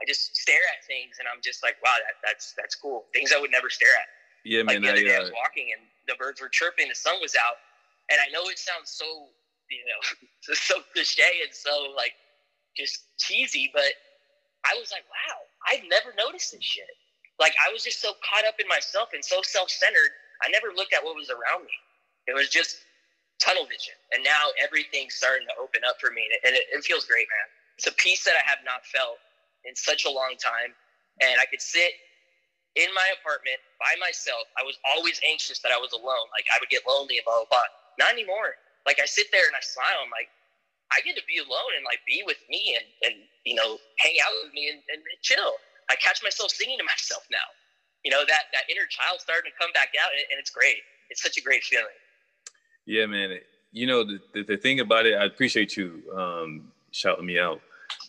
I 0.00 0.04
just 0.06 0.36
stare 0.36 0.60
at 0.76 0.84
things 0.86 1.16
and 1.18 1.28
I'm 1.28 1.40
just 1.42 1.62
like, 1.62 1.76
wow, 1.84 1.96
that 1.96 2.20
that's 2.22 2.54
that's 2.56 2.74
cool. 2.74 3.06
Things 3.14 3.32
I 3.32 3.40
would 3.40 3.50
never 3.50 3.70
stare 3.70 3.94
at. 3.94 4.08
Yeah, 4.44 4.62
like 4.62 4.80
man. 4.80 4.82
The 4.82 4.90
other 4.90 5.06
I, 5.06 5.08
day 5.08 5.16
uh, 5.16 5.20
I 5.20 5.22
was 5.24 5.32
walking 5.32 5.72
and 5.72 5.86
the 6.06 6.14
birds 6.20 6.40
were 6.40 6.52
chirping, 6.52 6.88
the 6.88 6.94
sun 6.94 7.16
was 7.20 7.34
out, 7.34 7.56
and 8.10 8.20
I 8.20 8.28
know 8.32 8.48
it 8.50 8.58
sounds 8.58 8.92
so 8.92 9.06
you 9.70 9.82
know 9.88 10.54
so 10.54 10.82
cliche 10.92 11.40
and 11.42 11.54
so 11.54 11.94
like 11.96 12.12
just 12.76 13.16
cheesy, 13.18 13.70
but 13.72 13.94
I 14.66 14.76
was 14.80 14.90
like, 14.90 15.04
wow, 15.06 15.38
I've 15.70 15.84
never 15.88 16.12
noticed 16.18 16.52
this 16.52 16.64
shit. 16.64 16.90
Like 17.38 17.54
I 17.58 17.72
was 17.72 17.82
just 17.82 18.00
so 18.00 18.12
caught 18.22 18.46
up 18.46 18.60
in 18.60 18.68
myself 18.68 19.10
and 19.12 19.24
so 19.24 19.42
self-centered, 19.42 20.10
I 20.42 20.50
never 20.50 20.74
looked 20.74 20.94
at 20.94 21.02
what 21.02 21.16
was 21.16 21.30
around 21.30 21.66
me. 21.66 21.76
It 22.26 22.34
was 22.34 22.48
just 22.48 22.78
tunnel 23.42 23.66
vision, 23.66 23.94
and 24.14 24.22
now 24.22 24.54
everything's 24.62 25.14
starting 25.14 25.46
to 25.50 25.54
open 25.60 25.82
up 25.84 26.00
for 26.00 26.10
me, 26.10 26.24
and 26.46 26.54
it, 26.54 26.64
it 26.70 26.84
feels 26.84 27.04
great, 27.04 27.26
man. 27.28 27.48
It's 27.76 27.90
a 27.90 27.92
peace 27.98 28.24
that 28.24 28.38
I 28.38 28.44
have 28.48 28.62
not 28.64 28.86
felt 28.86 29.18
in 29.66 29.74
such 29.74 30.06
a 30.06 30.10
long 30.10 30.38
time, 30.38 30.72
and 31.20 31.40
I 31.40 31.46
could 31.46 31.60
sit 31.60 31.92
in 32.74 32.90
my 32.94 33.06
apartment 33.18 33.58
by 33.78 33.94
myself. 34.02 34.50
I 34.58 34.66
was 34.66 34.78
always 34.94 35.20
anxious 35.22 35.58
that 35.62 35.70
I 35.70 35.78
was 35.78 35.94
alone. 35.94 36.26
Like 36.34 36.46
I 36.50 36.58
would 36.58 36.70
get 36.70 36.82
lonely 36.86 37.18
and 37.18 37.24
blah, 37.26 37.46
blah, 37.46 37.50
blah. 37.50 37.70
Not 37.98 38.10
anymore. 38.14 38.58
Like 38.86 38.98
I 38.98 39.06
sit 39.06 39.30
there 39.30 39.46
and 39.46 39.54
I 39.54 39.62
smile. 39.62 40.02
I'm 40.02 40.10
like, 40.10 40.30
I 40.90 41.00
get 41.06 41.14
to 41.16 41.24
be 41.26 41.38
alone 41.38 41.72
and 41.78 41.86
like 41.86 42.02
be 42.06 42.22
with 42.26 42.38
me 42.50 42.76
and, 42.78 42.86
and 43.06 43.16
you 43.46 43.54
know, 43.54 43.78
hang 44.02 44.18
out 44.22 44.34
with 44.42 44.52
me 44.52 44.70
and, 44.70 44.82
and 44.90 45.00
chill. 45.22 45.54
I 45.90 45.96
catch 45.96 46.22
myself 46.22 46.50
singing 46.50 46.78
to 46.78 46.84
myself 46.84 47.26
now. 47.30 47.38
You 48.04 48.10
know, 48.10 48.20
that, 48.26 48.42
that 48.52 48.62
inner 48.70 48.86
child 48.88 49.20
starting 49.20 49.50
to 49.50 49.58
come 49.58 49.72
back 49.72 49.92
out 50.02 50.10
and, 50.12 50.38
it's 50.38 50.50
great. 50.50 50.76
It's 51.10 51.22
such 51.22 51.36
a 51.38 51.40
great 51.40 51.62
feeling. 51.62 51.86
Yeah, 52.86 53.06
man. 53.06 53.38
You 53.72 53.86
know, 53.86 54.04
the, 54.04 54.18
the, 54.34 54.42
the 54.44 54.56
thing 54.56 54.80
about 54.80 55.06
it, 55.06 55.14
I 55.14 55.24
appreciate 55.24 55.76
you 55.76 56.02
um, 56.16 56.70
shouting 56.90 57.26
me 57.26 57.38
out, 57.38 57.60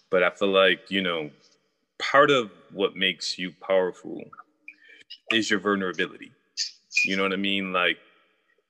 but 0.09 0.21
I 0.21 0.29
feel 0.31 0.49
like, 0.49 0.91
you 0.91 1.01
know, 1.01 1.29
part 1.97 2.29
of 2.29 2.51
what 2.71 2.95
makes 2.95 3.39
you 3.39 3.53
powerful 3.65 4.21
is 5.31 5.49
your 5.49 5.59
vulnerability. 5.59 6.31
You 7.03 7.17
know 7.17 7.23
what 7.23 7.33
I 7.33 7.37
mean? 7.37 7.73
Like 7.73 7.97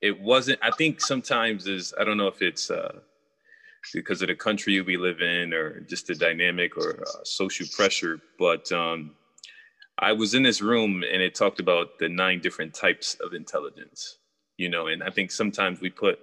it 0.00 0.20
wasn't. 0.20 0.58
I 0.62 0.70
think 0.70 1.00
sometimes 1.00 1.66
is 1.66 1.94
I 1.98 2.04
don't 2.04 2.16
know 2.16 2.28
if 2.28 2.42
it's 2.42 2.70
uh, 2.70 3.00
because 3.92 4.22
of 4.22 4.28
the 4.28 4.34
country 4.34 4.80
we 4.80 4.96
live 4.96 5.20
in 5.20 5.52
or 5.52 5.80
just 5.80 6.06
the 6.06 6.14
dynamic 6.14 6.76
or 6.76 7.02
uh, 7.06 7.24
social 7.24 7.66
pressure, 7.74 8.20
but 8.38 8.70
um, 8.72 9.12
I 9.98 10.12
was 10.12 10.34
in 10.34 10.42
this 10.42 10.60
room 10.60 11.02
and 11.10 11.22
it 11.22 11.34
talked 11.34 11.60
about 11.60 11.98
the 11.98 12.08
nine 12.08 12.40
different 12.40 12.74
types 12.74 13.14
of 13.24 13.32
intelligence. 13.32 14.18
You 14.58 14.70
know, 14.70 14.86
and 14.86 15.02
I 15.02 15.10
think 15.10 15.30
sometimes 15.30 15.80
we 15.80 15.90
put 15.90 16.18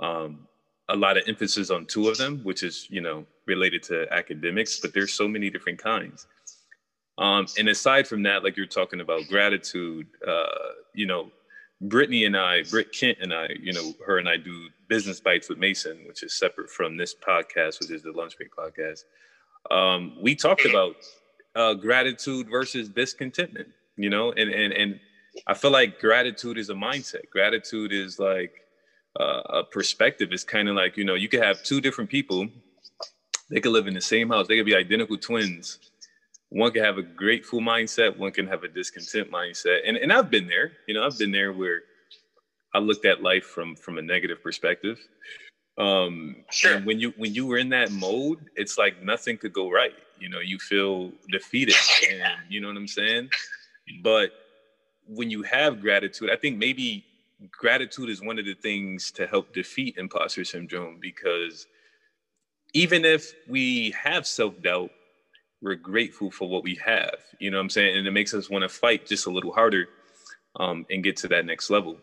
um, 0.00 0.48
a 0.88 0.96
lot 0.96 1.16
of 1.16 1.24
emphasis 1.28 1.70
on 1.70 1.86
two 1.86 2.08
of 2.08 2.18
them, 2.18 2.40
which 2.42 2.62
is 2.62 2.86
you 2.90 3.00
know 3.00 3.24
related 3.46 3.82
to 3.84 4.06
academics, 4.12 4.80
but 4.80 4.92
there's 4.92 5.12
so 5.12 5.28
many 5.28 5.50
different 5.50 5.78
kinds. 5.78 6.26
Um, 7.18 7.46
and 7.58 7.68
aside 7.68 8.08
from 8.08 8.22
that, 8.24 8.42
like 8.42 8.56
you're 8.56 8.66
talking 8.66 9.00
about 9.00 9.28
gratitude, 9.28 10.06
uh, 10.26 10.72
you 10.94 11.06
know, 11.06 11.30
Brittany 11.80 12.24
and 12.24 12.36
I, 12.36 12.62
Britt 12.64 12.92
Kent 12.92 13.18
and 13.20 13.32
I, 13.32 13.48
you 13.60 13.72
know, 13.72 13.92
her 14.06 14.18
and 14.18 14.28
I 14.28 14.36
do 14.36 14.68
business 14.88 15.20
bites 15.20 15.48
with 15.48 15.58
Mason, 15.58 16.04
which 16.06 16.22
is 16.22 16.38
separate 16.38 16.70
from 16.70 16.96
this 16.96 17.14
podcast, 17.14 17.80
which 17.80 17.90
is 17.90 18.02
the 18.02 18.12
lunch 18.12 18.36
break 18.36 18.50
podcast. 18.54 19.04
Um, 19.70 20.16
we 20.22 20.34
talked 20.34 20.66
about 20.66 20.96
uh, 21.54 21.74
gratitude 21.74 22.48
versus 22.50 22.88
discontentment, 22.88 23.68
you 23.96 24.10
know, 24.10 24.32
and 24.32 24.50
and 24.50 24.72
and 24.72 25.00
I 25.46 25.54
feel 25.54 25.70
like 25.70 26.00
gratitude 26.00 26.58
is 26.58 26.70
a 26.70 26.74
mindset. 26.74 27.28
Gratitude 27.30 27.92
is 27.92 28.18
like 28.18 28.52
uh, 29.18 29.42
a 29.48 29.64
perspective. 29.64 30.30
It's 30.32 30.44
kind 30.44 30.68
of 30.68 30.76
like 30.76 30.96
you 30.96 31.04
know, 31.04 31.14
you 31.14 31.28
could 31.28 31.42
have 31.42 31.62
two 31.62 31.80
different 31.80 32.10
people. 32.10 32.48
They 33.48 33.60
could 33.60 33.72
live 33.72 33.86
in 33.86 33.94
the 33.94 34.00
same 34.00 34.28
house. 34.28 34.46
They 34.46 34.56
could 34.56 34.66
be 34.66 34.76
identical 34.76 35.16
twins 35.16 35.89
one 36.50 36.72
can 36.72 36.82
have 36.82 36.98
a 36.98 37.02
grateful 37.02 37.60
mindset, 37.60 38.16
one 38.16 38.32
can 38.32 38.46
have 38.48 38.64
a 38.64 38.68
discontent 38.68 39.30
mindset. 39.30 39.80
And 39.86 39.96
and 39.96 40.12
I've 40.12 40.30
been 40.30 40.46
there, 40.46 40.72
you 40.86 40.94
know, 40.94 41.04
I've 41.04 41.18
been 41.18 41.32
there 41.32 41.52
where 41.52 41.82
I 42.74 42.78
looked 42.78 43.06
at 43.06 43.22
life 43.22 43.44
from 43.44 43.76
from 43.76 43.98
a 43.98 44.02
negative 44.02 44.42
perspective. 44.42 44.98
Um 45.78 46.36
sure. 46.50 46.80
when 46.80 46.98
you 46.98 47.14
when 47.16 47.34
you 47.34 47.46
were 47.46 47.58
in 47.58 47.68
that 47.70 47.92
mode, 47.92 48.38
it's 48.56 48.76
like 48.76 49.02
nothing 49.02 49.38
could 49.38 49.52
go 49.52 49.70
right. 49.70 49.94
You 50.18 50.28
know, 50.28 50.40
you 50.40 50.58
feel 50.58 51.12
defeated 51.30 51.76
and 52.10 52.22
you 52.48 52.60
know 52.60 52.68
what 52.68 52.76
I'm 52.76 52.88
saying? 52.88 53.30
But 54.02 54.32
when 55.06 55.30
you 55.30 55.42
have 55.42 55.80
gratitude, 55.80 56.30
I 56.30 56.36
think 56.36 56.58
maybe 56.58 57.04
gratitude 57.50 58.10
is 58.10 58.20
one 58.20 58.38
of 58.38 58.44
the 58.44 58.54
things 58.54 59.10
to 59.12 59.26
help 59.26 59.54
defeat 59.54 59.96
imposter 59.96 60.44
syndrome 60.44 60.98
because 61.00 61.66
even 62.74 63.04
if 63.04 63.32
we 63.48 63.92
have 63.92 64.26
self-doubt 64.26 64.90
we're 65.62 65.74
grateful 65.74 66.30
for 66.30 66.48
what 66.48 66.62
we 66.62 66.78
have. 66.84 67.16
You 67.38 67.50
know 67.50 67.58
what 67.58 67.64
I'm 67.64 67.70
saying? 67.70 67.96
And 67.96 68.06
it 68.06 68.12
makes 68.12 68.34
us 68.34 68.50
want 68.50 68.62
to 68.62 68.68
fight 68.68 69.06
just 69.06 69.26
a 69.26 69.30
little 69.30 69.52
harder 69.52 69.88
um, 70.58 70.86
and 70.90 71.04
get 71.04 71.16
to 71.18 71.28
that 71.28 71.46
next 71.46 71.70
level. 71.70 71.96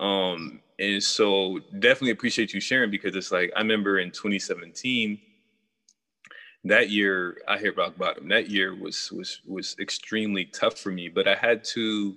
Um, 0.00 0.60
and 0.78 1.02
so 1.02 1.58
definitely 1.78 2.10
appreciate 2.10 2.54
you 2.54 2.60
sharing 2.60 2.90
because 2.90 3.14
it's 3.16 3.32
like 3.32 3.50
I 3.56 3.60
remember 3.60 3.98
in 3.98 4.10
2017 4.10 5.18
that 6.64 6.90
year 6.90 7.38
I 7.48 7.58
hit 7.58 7.76
rock 7.76 7.96
bottom. 7.96 8.28
That 8.28 8.50
year 8.50 8.74
was 8.74 9.10
was 9.12 9.40
was 9.46 9.76
extremely 9.80 10.44
tough 10.46 10.78
for 10.78 10.90
me, 10.90 11.08
but 11.08 11.28
I 11.28 11.34
had 11.34 11.64
to 11.74 12.16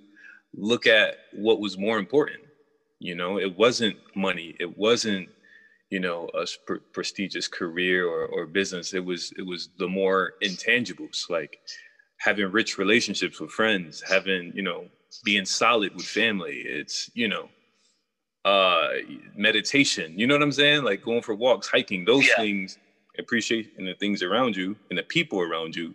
look 0.55 0.87
at 0.87 1.17
what 1.33 1.59
was 1.59 1.77
more 1.77 1.97
important. 1.97 2.41
You 2.99 3.15
know, 3.15 3.39
it 3.39 3.57
wasn't 3.57 3.97
money. 4.15 4.55
It 4.59 4.77
wasn't 4.77 5.29
you 5.91 5.99
know 5.99 6.29
a 6.33 6.47
pr- 6.65 6.83
prestigious 6.93 7.47
career 7.47 8.07
or, 8.07 8.25
or 8.25 8.47
business. 8.47 8.93
It 8.93 9.05
was 9.05 9.31
it 9.37 9.45
was 9.45 9.69
the 9.77 9.87
more 9.87 10.33
intangibles 10.41 11.29
like 11.29 11.59
having 12.17 12.51
rich 12.51 12.77
relationships 12.79 13.39
with 13.39 13.51
friends, 13.51 14.01
having 14.01 14.51
you 14.55 14.63
know 14.63 14.85
being 15.23 15.45
solid 15.45 15.93
with 15.93 16.05
family. 16.05 16.63
It's 16.65 17.11
you 17.13 17.27
know 17.27 17.49
uh 18.43 18.89
meditation 19.35 20.17
you 20.17 20.25
know 20.25 20.33
what 20.33 20.41
i'm 20.41 20.51
saying 20.51 20.83
like 20.83 21.03
going 21.03 21.21
for 21.21 21.35
walks 21.35 21.67
hiking 21.67 22.03
those 22.03 22.27
yeah. 22.27 22.35
things 22.37 22.79
appreciating 23.19 23.85
the 23.85 23.93
things 23.95 24.23
around 24.23 24.55
you 24.55 24.75
and 24.89 24.97
the 24.97 25.03
people 25.03 25.39
around 25.39 25.75
you 25.75 25.93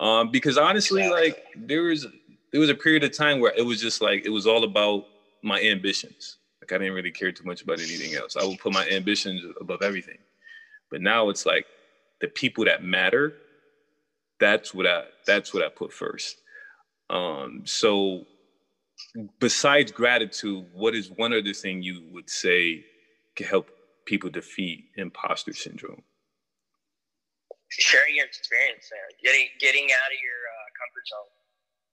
um 0.00 0.32
because 0.32 0.58
honestly 0.58 1.08
like 1.08 1.44
there 1.54 1.82
was 1.82 2.08
there 2.50 2.60
was 2.60 2.70
a 2.70 2.74
period 2.74 3.04
of 3.04 3.16
time 3.16 3.38
where 3.38 3.52
it 3.56 3.62
was 3.62 3.80
just 3.80 4.00
like 4.00 4.26
it 4.26 4.30
was 4.30 4.48
all 4.48 4.64
about 4.64 5.06
my 5.44 5.62
ambitions 5.62 6.38
like 6.70 6.80
i 6.80 6.84
didn't 6.84 6.94
really 6.94 7.10
care 7.10 7.32
too 7.32 7.44
much 7.44 7.62
about 7.62 7.80
anything 7.80 8.14
else 8.14 8.36
i 8.36 8.44
would 8.44 8.58
put 8.58 8.72
my 8.72 8.86
ambitions 8.88 9.42
above 9.60 9.82
everything 9.82 10.18
but 10.90 11.00
now 11.00 11.28
it's 11.28 11.46
like 11.46 11.66
the 12.20 12.28
people 12.28 12.64
that 12.64 12.82
matter 12.82 13.34
that's 14.38 14.74
what 14.74 14.86
i 14.86 15.04
that's 15.26 15.52
what 15.54 15.64
i 15.64 15.68
put 15.68 15.92
first 15.92 16.40
um 17.10 17.62
so 17.64 18.26
besides 19.38 19.92
gratitude, 19.92 20.64
what 20.72 20.94
is 20.94 21.10
one 21.10 21.32
other 21.32 21.52
thing 21.52 21.82
you 21.82 22.02
would 22.12 22.30
say 22.30 22.84
can 23.36 23.46
help 23.46 23.70
people 24.06 24.30
defeat 24.30 24.86
imposter 24.96 25.52
syndrome? 25.52 26.02
Sharing 27.70 28.16
your 28.16 28.26
experience, 28.26 28.90
man. 28.90 29.00
Getting 29.22 29.46
getting 29.60 29.84
out 29.84 30.10
of 30.10 30.18
your 30.22 30.40
uh, 30.50 30.68
comfort 30.74 31.06
zone, 31.06 31.30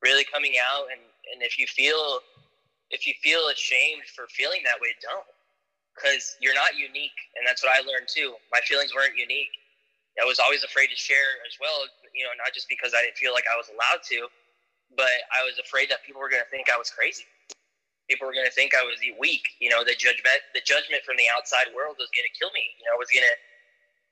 really 0.03 0.25
coming 0.25 0.53
out, 0.71 0.87
and 0.91 1.01
and 1.33 1.43
if 1.43 1.59
you 1.59 1.67
feel 1.67 2.19
if 2.89 3.05
you 3.05 3.13
feel 3.21 3.47
ashamed 3.51 4.07
for 4.15 4.27
feeling 4.31 4.61
that 4.63 4.79
way, 4.79 4.95
don't, 5.03 5.27
because 5.95 6.37
you're 6.39 6.55
not 6.55 6.77
unique, 6.77 7.15
and 7.35 7.43
that's 7.43 7.63
what 7.63 7.73
I 7.73 7.83
learned 7.83 8.07
too. 8.07 8.35
My 8.51 8.61
feelings 8.63 8.93
weren't 8.93 9.17
unique. 9.17 9.51
I 10.17 10.25
was 10.25 10.41
always 10.41 10.65
afraid 10.65 10.89
to 10.89 10.97
share 10.97 11.37
as 11.45 11.57
well. 11.61 11.85
You 12.13 12.25
know, 12.25 12.33
not 12.41 12.49
just 12.53 12.65
because 12.69 12.97
I 12.97 13.05
didn't 13.05 13.21
feel 13.21 13.37
like 13.37 13.45
I 13.45 13.53
was 13.53 13.69
allowed 13.69 14.01
to, 14.09 14.25
but 14.97 15.13
I 15.29 15.45
was 15.45 15.61
afraid 15.61 15.93
that 15.93 16.01
people 16.01 16.17
were 16.17 16.31
going 16.31 16.41
to 16.41 16.49
think 16.49 16.73
I 16.73 16.77
was 16.77 16.89
crazy. 16.89 17.27
People 18.09 18.25
were 18.25 18.33
going 18.33 18.47
to 18.47 18.55
think 18.55 18.73
I 18.73 18.81
was 18.81 18.97
weak. 19.19 19.45
You 19.59 19.69
know, 19.69 19.83
the 19.83 19.93
judgment, 19.93 20.41
the 20.55 20.63
judgment 20.63 21.03
from 21.03 21.19
the 21.21 21.29
outside 21.29 21.69
world 21.75 21.99
was 22.01 22.09
going 22.15 22.25
to 22.25 22.33
kill 22.33 22.49
me. 22.55 22.65
You 22.81 22.87
know, 22.89 22.97
was 22.97 23.11
going 23.11 23.27
to 23.27 23.35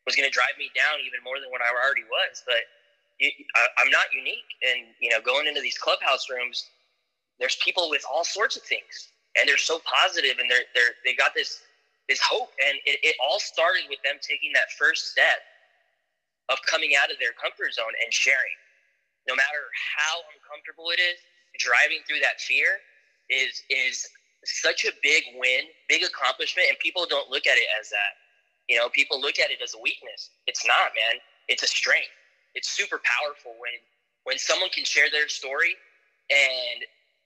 was 0.06 0.14
going 0.14 0.30
to 0.30 0.34
drive 0.34 0.54
me 0.62 0.70
down 0.78 1.02
even 1.02 1.18
more 1.26 1.42
than 1.42 1.50
what 1.50 1.66
I 1.66 1.74
already 1.74 2.06
was. 2.06 2.46
But 2.46 2.62
I, 3.18 3.62
I'm 3.82 3.90
not 3.90 4.12
unique, 4.14 4.46
and 4.62 4.94
you 5.02 5.10
know, 5.10 5.24
going 5.24 5.48
into 5.48 5.62
these 5.62 5.78
clubhouse 5.78 6.30
rooms, 6.30 6.70
there's 7.40 7.58
people 7.64 7.90
with 7.90 8.04
all 8.12 8.24
sorts 8.24 8.56
of 8.56 8.64
things, 8.64 9.10
and 9.38 9.48
they're 9.48 9.58
so 9.58 9.80
positive, 9.86 10.40
and 10.40 10.50
they're 10.50 10.68
they're 10.74 10.96
they 11.04 11.14
got 11.14 11.34
this 11.36 11.62
this 12.10 12.22
hope, 12.22 12.52
and 12.68 12.78
it, 12.86 13.00
it 13.04 13.16
all 13.24 13.40
started 13.40 13.84
with 13.90 14.00
them 14.04 14.16
taking 14.22 14.54
that 14.54 14.72
first 14.78 15.12
step 15.12 15.42
of 16.50 16.58
coming 16.70 16.92
out 17.02 17.10
of 17.12 17.18
their 17.20 17.34
comfort 17.42 17.74
zone 17.74 17.94
and 18.04 18.14
sharing 18.14 18.54
no 19.28 19.36
matter 19.36 19.70
how 19.74 20.22
uncomfortable 20.34 20.94
it 20.94 21.02
is, 21.02 21.18
driving 21.58 22.02
through 22.08 22.22
that 22.22 22.40
fear 22.42 22.82
is 23.30 23.64
is 23.70 24.06
such 24.46 24.86
a 24.86 24.94
big 25.02 25.24
win, 25.42 25.66
big 25.90 26.04
accomplishment, 26.04 26.70
and 26.70 26.78
people 26.78 27.06
don't 27.10 27.30
look 27.30 27.48
at 27.48 27.58
it 27.58 27.66
as 27.80 27.90
that. 27.90 28.14
You 28.70 28.78
know, 28.78 28.90
people 28.90 29.20
look 29.20 29.40
at 29.40 29.50
it 29.50 29.62
as 29.64 29.74
a 29.74 29.82
weakness. 29.82 30.30
It's 30.46 30.66
not, 30.66 30.94
man. 30.94 31.22
It's 31.48 31.64
a 31.64 31.68
strength. 31.68 32.14
It's 32.54 32.70
super 32.70 33.02
powerful 33.02 33.54
when 33.58 33.74
when 34.26 34.38
someone 34.38 34.70
can 34.70 34.86
share 34.86 35.10
their 35.10 35.28
story 35.28 35.76
and 36.30 36.86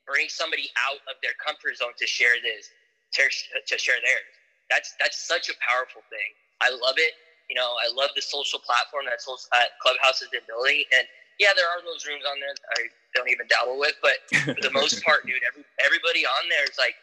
bring 0.10 0.30
somebody 0.34 0.74
out 0.90 1.00
of 1.06 1.22
their 1.22 1.38
comfort 1.38 1.78
zone 1.78 1.94
to 2.02 2.08
share 2.10 2.42
this, 2.42 2.74
to, 3.14 3.24
to 3.70 3.78
share 3.78 4.02
theirs. 4.02 4.34
That's 4.74 4.98
that's 4.98 5.22
such 5.22 5.50
a 5.54 5.56
powerful 5.62 6.02
thing. 6.10 6.32
I 6.66 6.74
love 6.74 6.98
it. 6.98 7.14
You 7.50 7.58
know, 7.58 7.78
I 7.78 7.94
love 7.94 8.10
the 8.18 8.26
social 8.26 8.60
platform 8.60 9.06
that 9.06 9.22
uh, 9.54 9.70
Clubhouse 9.82 10.22
has 10.26 10.30
been 10.34 10.46
building, 10.50 10.84
and 10.98 11.06
yeah, 11.40 11.54
there 11.56 11.70
are 11.70 11.82
those 11.86 12.06
rooms 12.10 12.26
on 12.26 12.42
there 12.42 12.54
I 12.78 12.90
don't 13.16 13.30
even 13.30 13.48
dabble 13.48 13.80
with, 13.80 13.96
but 14.02 14.18
for 14.58 14.62
the 14.62 14.74
most 14.74 15.04
part, 15.06 15.26
dude, 15.26 15.42
every, 15.48 15.66
everybody 15.86 16.26
on 16.26 16.44
there 16.50 16.66
is 16.66 16.78
like 16.82 16.96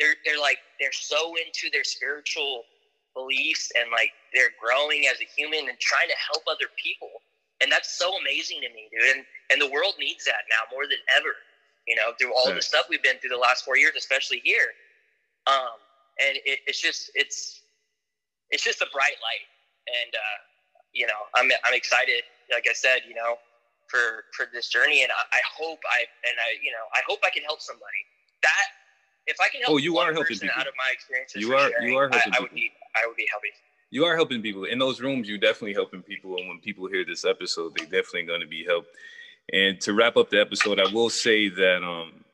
they're 0.00 0.16
they're 0.26 0.40
like 0.40 0.58
they're 0.80 0.94
so 0.94 1.34
into 1.42 1.70
their 1.72 1.84
spiritual 1.84 2.64
beliefs 3.14 3.70
and 3.78 3.90
like 3.92 4.10
they're 4.34 4.54
growing 4.58 5.06
as 5.10 5.18
a 5.22 5.28
human 5.36 5.68
and 5.70 5.78
trying 5.80 6.08
to 6.10 6.18
help 6.18 6.42
other 6.50 6.70
people. 6.78 7.10
And 7.62 7.72
that's 7.72 7.94
so 7.96 8.12
amazing 8.18 8.60
to 8.62 8.70
me, 8.74 8.90
dude. 8.90 9.16
And 9.16 9.22
and 9.52 9.58
the 9.62 9.70
world 9.70 9.94
needs 10.00 10.24
that 10.26 10.48
now 10.50 10.66
more 10.74 10.86
than 10.90 11.00
ever. 11.16 11.34
You 11.86 11.96
know, 11.96 12.12
through 12.18 12.34
all 12.34 12.46
right. 12.46 12.56
the 12.56 12.62
stuff 12.62 12.86
we've 12.88 13.02
been 13.02 13.18
through 13.18 13.30
the 13.30 13.36
last 13.36 13.64
four 13.64 13.76
years, 13.76 13.92
especially 13.96 14.40
here. 14.42 14.72
Um, 15.46 15.76
and 16.20 16.38
it, 16.44 16.60
it's 16.66 16.80
just 16.80 17.10
it's 17.14 17.60
it's 18.50 18.64
just 18.64 18.80
a 18.80 18.86
bright 18.92 19.18
light. 19.20 19.46
And 19.86 20.14
uh, 20.14 20.38
you 20.92 21.06
know, 21.06 21.28
I'm 21.34 21.50
I'm 21.64 21.74
excited. 21.74 22.22
Like 22.52 22.66
I 22.68 22.72
said, 22.72 23.00
you 23.08 23.14
know, 23.14 23.36
for 23.88 24.24
for 24.36 24.46
this 24.52 24.68
journey, 24.68 25.02
and 25.02 25.12
I, 25.12 25.36
I 25.36 25.40
hope 25.56 25.80
I 25.84 26.00
and 26.00 26.36
I 26.40 26.56
you 26.62 26.70
know 26.70 26.84
I 26.94 27.00
hope 27.06 27.20
I 27.24 27.30
can 27.30 27.42
help 27.42 27.60
somebody. 27.60 28.02
That 28.42 28.68
if 29.26 29.36
I 29.40 29.48
can 29.50 29.62
help, 29.62 29.74
oh, 29.74 29.76
you 29.78 29.98
are 29.98 30.12
helping 30.12 30.38
people. 30.38 30.56
out 30.56 30.66
of 30.66 30.74
my 30.76 30.90
experiences. 30.92 31.42
You 31.42 31.54
are 31.54 31.68
sharing, 31.70 31.88
you 31.88 31.96
are 31.96 32.08
helping 32.08 32.32
I, 32.32 32.38
I 32.38 32.40
would 32.40 32.54
be 32.54 32.72
I 32.94 33.06
would 33.06 33.16
be 33.16 33.26
helping. 33.30 33.50
You 33.90 34.04
are 34.04 34.16
helping 34.16 34.42
people 34.42 34.64
in 34.64 34.78
those 34.78 35.00
rooms. 35.00 35.28
You're 35.28 35.38
definitely 35.38 35.74
helping 35.74 36.02
people, 36.02 36.36
and 36.38 36.48
when 36.48 36.58
people 36.58 36.88
hear 36.88 37.04
this 37.04 37.24
episode, 37.24 37.76
they're 37.76 37.86
definitely 37.86 38.24
going 38.24 38.40
to 38.40 38.46
be 38.46 38.64
helped. 38.64 38.88
And 39.52 39.80
to 39.82 39.92
wrap 39.92 40.16
up 40.16 40.30
the 40.30 40.40
episode, 40.40 40.80
I 40.80 40.90
will 40.92 41.10
say 41.10 41.48
that 41.48 41.82
um, 41.84 42.24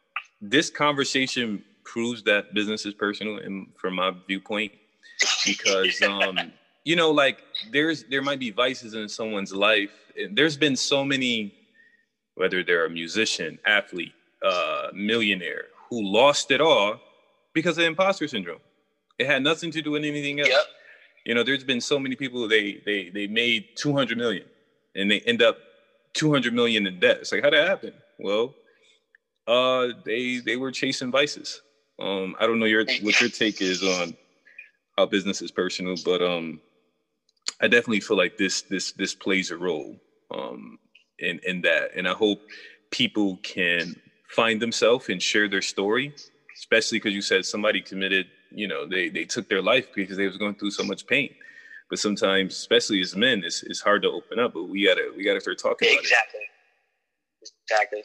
this 0.40 0.70
conversation 0.70 1.64
proves 1.85 2.23
that 2.23 2.55
business 2.55 2.87
is 2.87 2.94
personal, 2.94 3.38
and 3.38 3.66
from 3.77 3.96
my 3.96 4.12
viewpoint, 4.27 4.73
because 5.44 6.01
um, 6.07 6.38
you 6.85 6.96
know, 6.96 7.11
like 7.11 7.42
there's 7.73 8.05
there 8.05 8.23
might 8.23 8.38
be 8.38 8.51
vices 8.51 8.94
in 8.94 9.09
someone's 9.09 9.53
life. 9.53 9.90
And 10.16 10.37
there's 10.37 10.57
been 10.57 10.77
so 10.77 11.05
many, 11.05 11.55
whether 12.35 12.62
they're 12.62 12.87
a 12.87 12.90
musician, 12.90 13.59
athlete, 13.66 14.12
uh, 14.44 14.88
millionaire, 14.94 15.66
who 15.88 16.03
lost 16.03 16.51
it 16.51 16.61
all 16.61 17.01
because 17.55 17.77
of 17.79 17.85
imposter 17.85 18.29
syndrome. 18.29 18.61
It 19.18 19.27
had 19.27 19.42
nothing 19.42 19.70
to 19.73 19.83
do 19.83 19.90
with 19.90 20.05
anything 20.05 20.40
else. 20.40 20.49
Yep. 20.49 20.64
You 21.27 21.35
know, 21.35 21.42
there's 21.42 21.64
been 21.64 21.81
so 21.81 21.99
many 21.99 22.16
people 22.16 22.49
they 22.49 22.81
they 22.87 23.11
they 23.11 23.27
made 23.27 23.77
200 23.77 24.16
million 24.16 24.46
and 24.94 25.11
they 25.11 25.20
end 25.20 25.42
up 25.42 25.59
200 26.14 26.53
million 26.55 26.87
in 26.87 26.99
debt. 27.01 27.18
It's 27.20 27.33
like 27.33 27.42
how 27.42 27.51
did 27.51 27.61
that 27.61 27.68
happen? 27.68 27.94
Well, 28.18 28.55
uh, 29.46 29.88
they 30.05 30.40
they 30.44 30.57
were 30.57 30.73
chasing 30.73 31.11
vices. 31.11 31.62
Um, 32.01 32.35
I 32.40 32.46
don't 32.46 32.59
know 32.59 32.66
your 32.66 32.85
what 33.03 33.20
your 33.20 33.31
take 33.31 33.61
is 33.61 33.83
on 33.83 34.16
how 34.96 35.07
business 35.07 35.42
is 35.42 35.51
personal, 35.51 35.96
but 36.05 36.23
um, 36.23 36.61
I 37.61 37.68
definitely 37.68 38.01
feel 38.01 38.16
like 38.16 38.37
this 38.37 38.62
this 38.62 38.92
this 38.92 39.14
plays 39.14 39.51
a 39.51 39.57
role 39.59 39.96
um, 40.35 40.79
in 41.18 41.40
in 41.44 41.62
that, 41.62 41.90
and 41.96 42.09
I 42.09 42.12
hope 42.12 42.40
people 42.90 43.38
can 43.42 43.94
find 44.31 44.61
themselves 44.62 45.09
and 45.09 45.23
share 45.23 45.49
their 45.49 45.62
story, 45.62 46.14
especially 46.59 46.99
because 46.99 47.14
you 47.14 47.23
said 47.23 47.44
somebody 47.44 47.83
committed, 47.83 48.27
you 48.51 48.68
know, 48.68 48.87
they 48.87 49.09
they 49.11 49.25
took 49.25 49.49
their 49.49 49.62
life 49.62 49.88
because 49.94 50.16
they 50.16 50.27
was 50.27 50.38
going 50.38 50.55
through 50.57 50.70
so 50.73 50.85
much 50.85 51.07
pain. 51.07 51.35
But 51.90 51.98
sometimes, 51.98 52.55
especially 52.55 53.00
as 53.00 53.16
men, 53.16 53.42
it's, 53.44 53.62
it's 53.64 53.81
hard 53.81 54.03
to 54.03 54.09
open 54.09 54.38
up. 54.38 54.55
But 54.55 54.64
we 54.64 54.87
gotta 54.87 55.12
we 55.16 55.24
gotta 55.24 55.40
start 55.40 55.59
talking 55.59 55.88
exactly. 55.90 56.40
Exactly. 57.42 58.03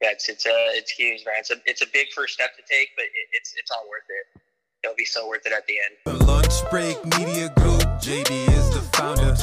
Yeah, 0.00 0.12
it's 0.12 0.28
it's 0.28 0.46
uh, 0.46 0.50
it's 0.72 0.90
huge, 0.90 1.24
man. 1.26 1.36
It's 1.38 1.50
a 1.50 1.56
it's 1.66 1.82
a 1.82 1.86
big 1.92 2.06
first 2.14 2.34
step 2.34 2.56
to 2.56 2.62
take, 2.62 2.88
but 2.96 3.04
it, 3.04 3.28
it's 3.32 3.54
it's 3.58 3.70
all 3.70 3.84
worth 3.88 4.08
it. 4.08 4.40
It'll 4.82 4.96
be 4.96 5.04
so 5.04 5.28
worth 5.28 5.44
it 5.44 5.52
at 5.52 5.66
the 5.66 5.74
end. 5.84 6.26
Lunch 6.26 6.70
break 6.70 6.96
media 7.18 7.52
group. 7.56 7.82
JB 8.00 8.48
is 8.56 8.70
the 8.70 8.80
founder. 8.96 9.36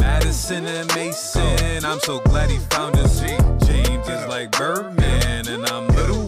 Madison 0.00 0.64
and 0.64 0.94
Mason. 0.94 1.84
I'm 1.84 1.98
so 1.98 2.20
glad 2.20 2.48
he 2.48 2.58
found 2.70 2.96
us. 2.98 3.20
James 3.20 4.08
is 4.08 4.26
like 4.28 4.52
Birdman, 4.52 5.48
and 5.48 5.66
I'm 5.66 5.88
Lil 5.88 6.23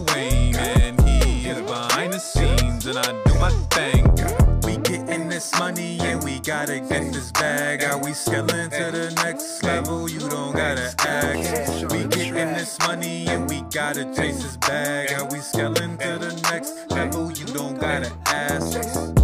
this 5.37 5.59
money 5.59 5.99
and 5.99 6.23
we 6.23 6.39
gotta 6.39 6.79
get 6.79 7.13
this 7.13 7.31
bag. 7.31 7.83
Are 7.83 7.99
we 8.03 8.11
scaling 8.13 8.71
to 8.71 8.89
the 8.91 9.13
next 9.23 9.61
level? 9.61 10.09
You 10.09 10.17
don't 10.17 10.55
gotta 10.55 10.95
ask. 11.07 11.91
We 11.91 12.07
getting 12.07 12.55
this 12.55 12.79
money 12.79 13.27
and 13.27 13.47
we 13.47 13.61
gotta 13.71 14.05
chase 14.15 14.41
this 14.41 14.57
bag. 14.57 15.11
Are 15.11 15.27
we 15.31 15.37
scaling 15.37 15.95
to 15.99 16.17
the 16.17 16.49
next 16.49 16.89
level? 16.89 17.31
You 17.31 17.45
don't 17.53 17.79
gotta 17.79 18.11
ask. 18.25 19.16